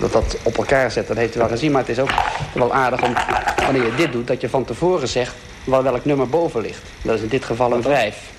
dat 0.00 0.12
dat 0.12 0.36
op 0.42 0.56
elkaar 0.56 0.90
zet, 0.90 1.06
dat 1.06 1.16
heeft 1.16 1.36
u 1.36 1.38
wel 1.38 1.48
gezien. 1.48 1.72
Maar 1.72 1.80
het 1.80 1.90
is 1.90 1.98
ook 1.98 2.12
wel 2.54 2.74
aardig 2.74 3.02
om, 3.02 3.12
wanneer 3.64 3.84
je 3.84 3.94
dit 3.96 4.12
doet... 4.12 4.26
dat 4.26 4.40
je 4.40 4.48
van 4.48 4.64
tevoren 4.64 5.08
zegt 5.08 5.34
wel 5.64 5.82
welk 5.82 6.04
nummer 6.04 6.28
boven 6.28 6.60
ligt. 6.60 6.82
Dat 7.02 7.14
is 7.14 7.22
in 7.22 7.28
dit 7.28 7.44
geval 7.44 7.72
een 7.72 7.82
vijf. 7.82 8.32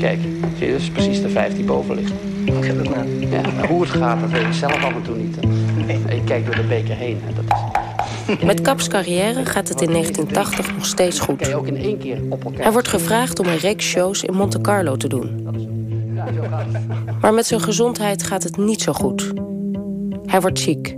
Kijk, 0.00 0.18
zie 0.58 0.66
je 0.66 0.72
dus 0.72 0.90
precies 0.90 1.22
de 1.22 1.28
vijf 1.28 1.54
die 1.54 1.64
boven 1.64 1.94
ligt. 1.94 2.12
Ik 2.44 2.64
heb 2.64 2.78
het 2.78 2.88
net. 2.94 3.30
Ja, 3.30 3.66
hoe 3.66 3.80
het 3.82 3.90
gaat, 3.90 4.20
dat 4.20 4.30
weet 4.30 4.46
ik 4.46 4.52
zelf 4.52 4.84
af 4.84 4.94
en 4.94 5.02
toe 5.02 5.16
niet. 5.16 5.36
Ik 6.08 6.24
kijk 6.24 6.44
door 6.46 6.54
de 6.54 6.62
beker 6.62 6.96
heen. 6.96 7.22
En 7.26 7.34
dat 7.34 7.44
is... 7.44 8.44
Met 8.44 8.60
Kaps 8.60 8.88
carrière 8.88 9.46
gaat 9.46 9.68
het 9.68 9.80
in 9.80 9.90
1980 9.90 10.74
nog 10.74 10.86
steeds 10.86 11.20
goed. 11.20 11.52
Hij 12.56 12.72
wordt 12.72 12.88
gevraagd 12.88 13.38
om 13.38 13.46
een 13.46 13.58
reeks 13.58 13.84
shows 13.84 14.22
in 14.22 14.34
Monte 14.34 14.60
Carlo 14.60 14.96
te 14.96 15.08
doen. 15.08 15.46
Maar 17.20 17.34
met 17.34 17.46
zijn 17.46 17.60
gezondheid 17.60 18.22
gaat 18.22 18.42
het 18.42 18.56
niet 18.56 18.82
zo 18.82 18.92
goed. 18.92 19.32
Hij 20.24 20.40
wordt 20.40 20.58
ziek. 20.58 20.96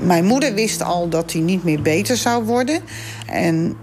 Mijn 0.00 0.24
moeder 0.24 0.54
wist 0.54 0.82
al 0.82 1.08
dat 1.08 1.32
hij 1.32 1.40
niet 1.40 1.64
meer 1.64 1.82
beter 1.82 2.16
zou 2.16 2.44
worden. 2.44 2.80
En 3.26 3.76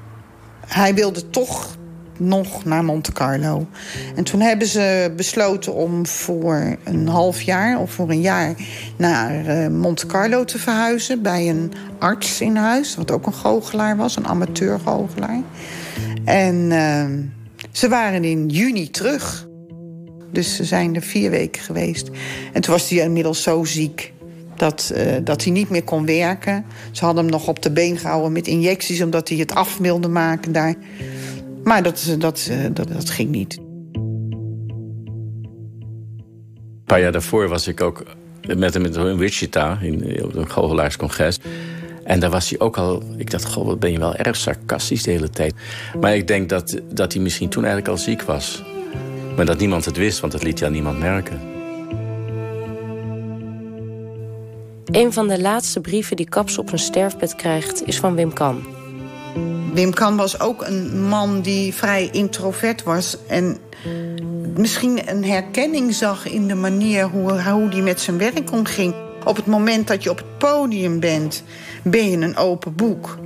hij 0.65 0.93
wilde 0.93 1.29
toch 1.29 1.77
nog 2.19 2.65
naar 2.65 2.83
Monte 2.83 3.11
Carlo. 3.11 3.67
En 4.15 4.23
toen 4.23 4.39
hebben 4.39 4.67
ze 4.67 5.13
besloten 5.15 5.73
om 5.73 6.07
voor 6.07 6.77
een 6.83 7.07
half 7.07 7.41
jaar 7.41 7.79
of 7.79 7.91
voor 7.91 8.09
een 8.09 8.21
jaar 8.21 8.53
naar 8.97 9.45
uh, 9.45 9.67
Monte 9.67 10.05
Carlo 10.05 10.45
te 10.45 10.59
verhuizen 10.59 11.21
bij 11.21 11.49
een 11.49 11.73
arts 11.99 12.41
in 12.41 12.55
huis, 12.55 12.95
wat 12.95 13.11
ook 13.11 13.25
een 13.25 13.33
goochelaar 13.33 13.97
was, 13.97 14.15
een 14.15 14.27
amateur 14.27 14.79
goochelaar. 14.79 15.41
En 16.25 16.55
uh, 16.55 17.05
ze 17.71 17.89
waren 17.89 18.23
in 18.23 18.47
juni 18.47 18.89
terug. 18.89 19.48
Dus 20.31 20.55
ze 20.55 20.63
zijn 20.63 20.95
er 20.95 21.01
vier 21.01 21.29
weken 21.29 21.61
geweest. 21.61 22.09
En 22.53 22.61
toen 22.61 22.73
was 22.73 22.89
hij 22.89 22.99
inmiddels 22.99 23.43
zo 23.43 23.63
ziek 23.63 24.13
dat, 24.59 24.91
uh, 24.95 25.15
dat 25.23 25.43
hij 25.43 25.51
niet 25.51 25.69
meer 25.69 25.83
kon 25.83 26.05
werken. 26.05 26.65
Ze 26.91 27.05
hadden 27.05 27.23
hem 27.23 27.33
nog 27.33 27.47
op 27.47 27.61
de 27.61 27.71
been 27.71 27.97
gehouden 27.97 28.31
met 28.31 28.47
injecties... 28.47 29.01
omdat 29.01 29.29
hij 29.29 29.37
het 29.37 29.55
af 29.55 29.77
wilde 29.77 30.07
maken 30.07 30.51
daar. 30.51 30.75
Maar 31.63 31.83
dat, 31.83 32.15
dat, 32.17 32.51
dat, 32.73 32.87
dat 32.91 33.09
ging 33.09 33.29
niet. 33.29 33.57
Een 36.77 36.95
paar 36.95 37.01
jaar 37.01 37.11
daarvoor 37.11 37.47
was 37.47 37.67
ik 37.67 37.81
ook 37.81 38.03
met 38.57 38.73
hem 38.73 38.85
in 38.85 39.17
Wichita... 39.17 39.79
In, 39.81 40.23
op 40.23 40.35
een 40.35 40.49
goochelaarscongres. 40.49 41.39
En 42.03 42.19
daar 42.19 42.29
was 42.29 42.49
hij 42.49 42.59
ook 42.59 42.77
al... 42.77 43.03
Ik 43.17 43.31
dacht, 43.31 43.45
goh, 43.45 43.65
wat 43.65 43.79
ben 43.79 43.91
je 43.91 43.99
wel 43.99 44.15
erg 44.15 44.35
sarcastisch 44.35 45.03
de 45.03 45.11
hele 45.11 45.29
tijd. 45.29 45.53
Maar 45.99 46.15
ik 46.15 46.27
denk 46.27 46.49
dat, 46.49 46.79
dat 46.93 47.13
hij 47.13 47.21
misschien 47.21 47.49
toen 47.49 47.63
eigenlijk 47.63 47.91
al 47.93 48.03
ziek 48.03 48.21
was... 48.21 48.63
Maar 49.39 49.47
dat 49.47 49.59
niemand 49.59 49.85
het 49.85 49.97
wist, 49.97 50.19
want 50.19 50.33
dat 50.33 50.43
liet 50.43 50.63
aan 50.63 50.71
niemand 50.71 50.99
merken. 50.99 51.41
Een 54.85 55.13
van 55.13 55.27
de 55.27 55.41
laatste 55.41 55.81
brieven 55.81 56.15
die 56.15 56.29
Kaps 56.29 56.57
op 56.57 56.67
zijn 56.67 56.81
sterfbed 56.81 57.35
krijgt... 57.35 57.87
is 57.87 57.99
van 57.99 58.15
Wim 58.15 58.33
Kan. 58.33 58.63
Wim 59.73 59.93
Kan 59.93 60.17
was 60.17 60.39
ook 60.39 60.67
een 60.67 61.07
man 61.07 61.41
die 61.41 61.73
vrij 61.73 62.09
introvert 62.11 62.83
was... 62.83 63.17
en 63.27 63.57
misschien 64.55 65.09
een 65.09 65.25
herkenning 65.25 65.93
zag 65.93 66.29
in 66.29 66.47
de 66.47 66.55
manier 66.55 67.07
hoe, 67.09 67.41
hoe 67.41 67.69
hij 67.69 67.81
met 67.81 67.99
zijn 67.99 68.17
werk 68.17 68.51
omging. 68.51 68.95
Op 69.25 69.35
het 69.35 69.45
moment 69.45 69.87
dat 69.87 70.03
je 70.03 70.09
op 70.09 70.17
het 70.17 70.37
podium 70.37 70.99
bent, 70.99 71.43
ben 71.83 72.09
je 72.09 72.17
een 72.17 72.37
open 72.37 72.75
boek. 72.75 73.17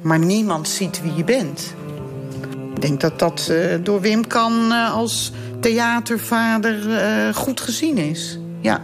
Maar 0.00 0.18
niemand 0.18 0.68
ziet 0.68 1.02
wie 1.02 1.14
je 1.14 1.24
bent. 1.24 1.74
Ik 2.74 2.84
denk 2.84 3.00
dat 3.00 3.18
dat 3.18 3.48
uh, 3.50 3.74
door 3.82 4.00
Wim 4.00 4.26
Kan 4.26 4.72
uh, 4.72 4.94
als 4.94 5.32
theatervader 5.60 6.86
uh, 6.86 7.34
goed 7.34 7.60
gezien 7.60 7.98
is. 7.98 8.38
Ja. 8.60 8.80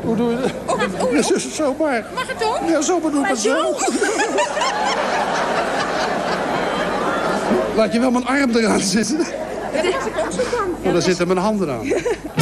Hoe 0.00 0.16
doe 0.16 0.30
je 0.30 0.36
dat? 0.36 0.50
Oh, 1.06 1.12
Ja, 1.12 1.22
zo, 1.22 1.38
zo 1.38 1.74
maar. 1.78 2.04
Mag 2.14 2.26
het 2.28 2.44
ook? 2.44 2.68
Ja, 2.68 2.80
zo 2.82 3.00
bedoel 3.00 3.22
ik 3.22 3.28
het 3.28 3.38
zo. 3.38 3.74
Laat 7.76 7.92
je 7.92 8.00
wel 8.00 8.10
mijn 8.10 8.26
arm 8.26 8.50
eraan 8.56 8.80
zitten. 8.80 9.18
Ja, 9.72 9.82
dat 9.82 9.92
was 9.92 10.06
ik 10.06 10.12
ook 10.24 10.32
zo 10.32 10.56
bang. 10.56 10.70
Want 10.82 10.92
daar 10.92 11.02
zitten 11.02 11.26
mijn 11.26 11.38
handen 11.38 11.70
aan. 11.70 11.86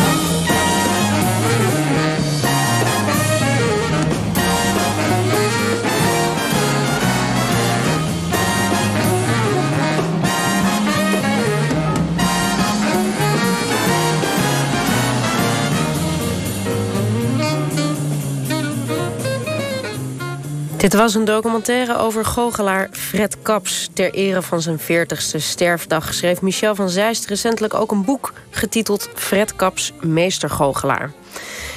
Dit 20.79 20.95
was 20.95 21.15
een 21.15 21.25
documentaire 21.25 21.97
over 21.97 22.25
goochelaar 22.25 22.89
Fred 22.93 23.43
Kaps. 23.43 23.89
Ter 23.93 24.15
ere 24.15 24.43
van 24.43 24.63
zijn 24.63 24.79
40ste 24.81 25.37
sterfdag 25.37 26.15
schreef 26.15 26.41
Michel 26.41 26.75
van 26.75 26.89
Zeist 26.89 27.27
recentelijk 27.27 27.75
ook 27.75 27.91
een 27.91 28.05
boek 28.05 28.33
getiteld 28.51 29.09
Fred 29.15 29.57
Kaps 29.57 29.93
Meestergoochelaar. 30.01 31.13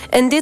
En 0.09 0.29
dit 0.29 0.39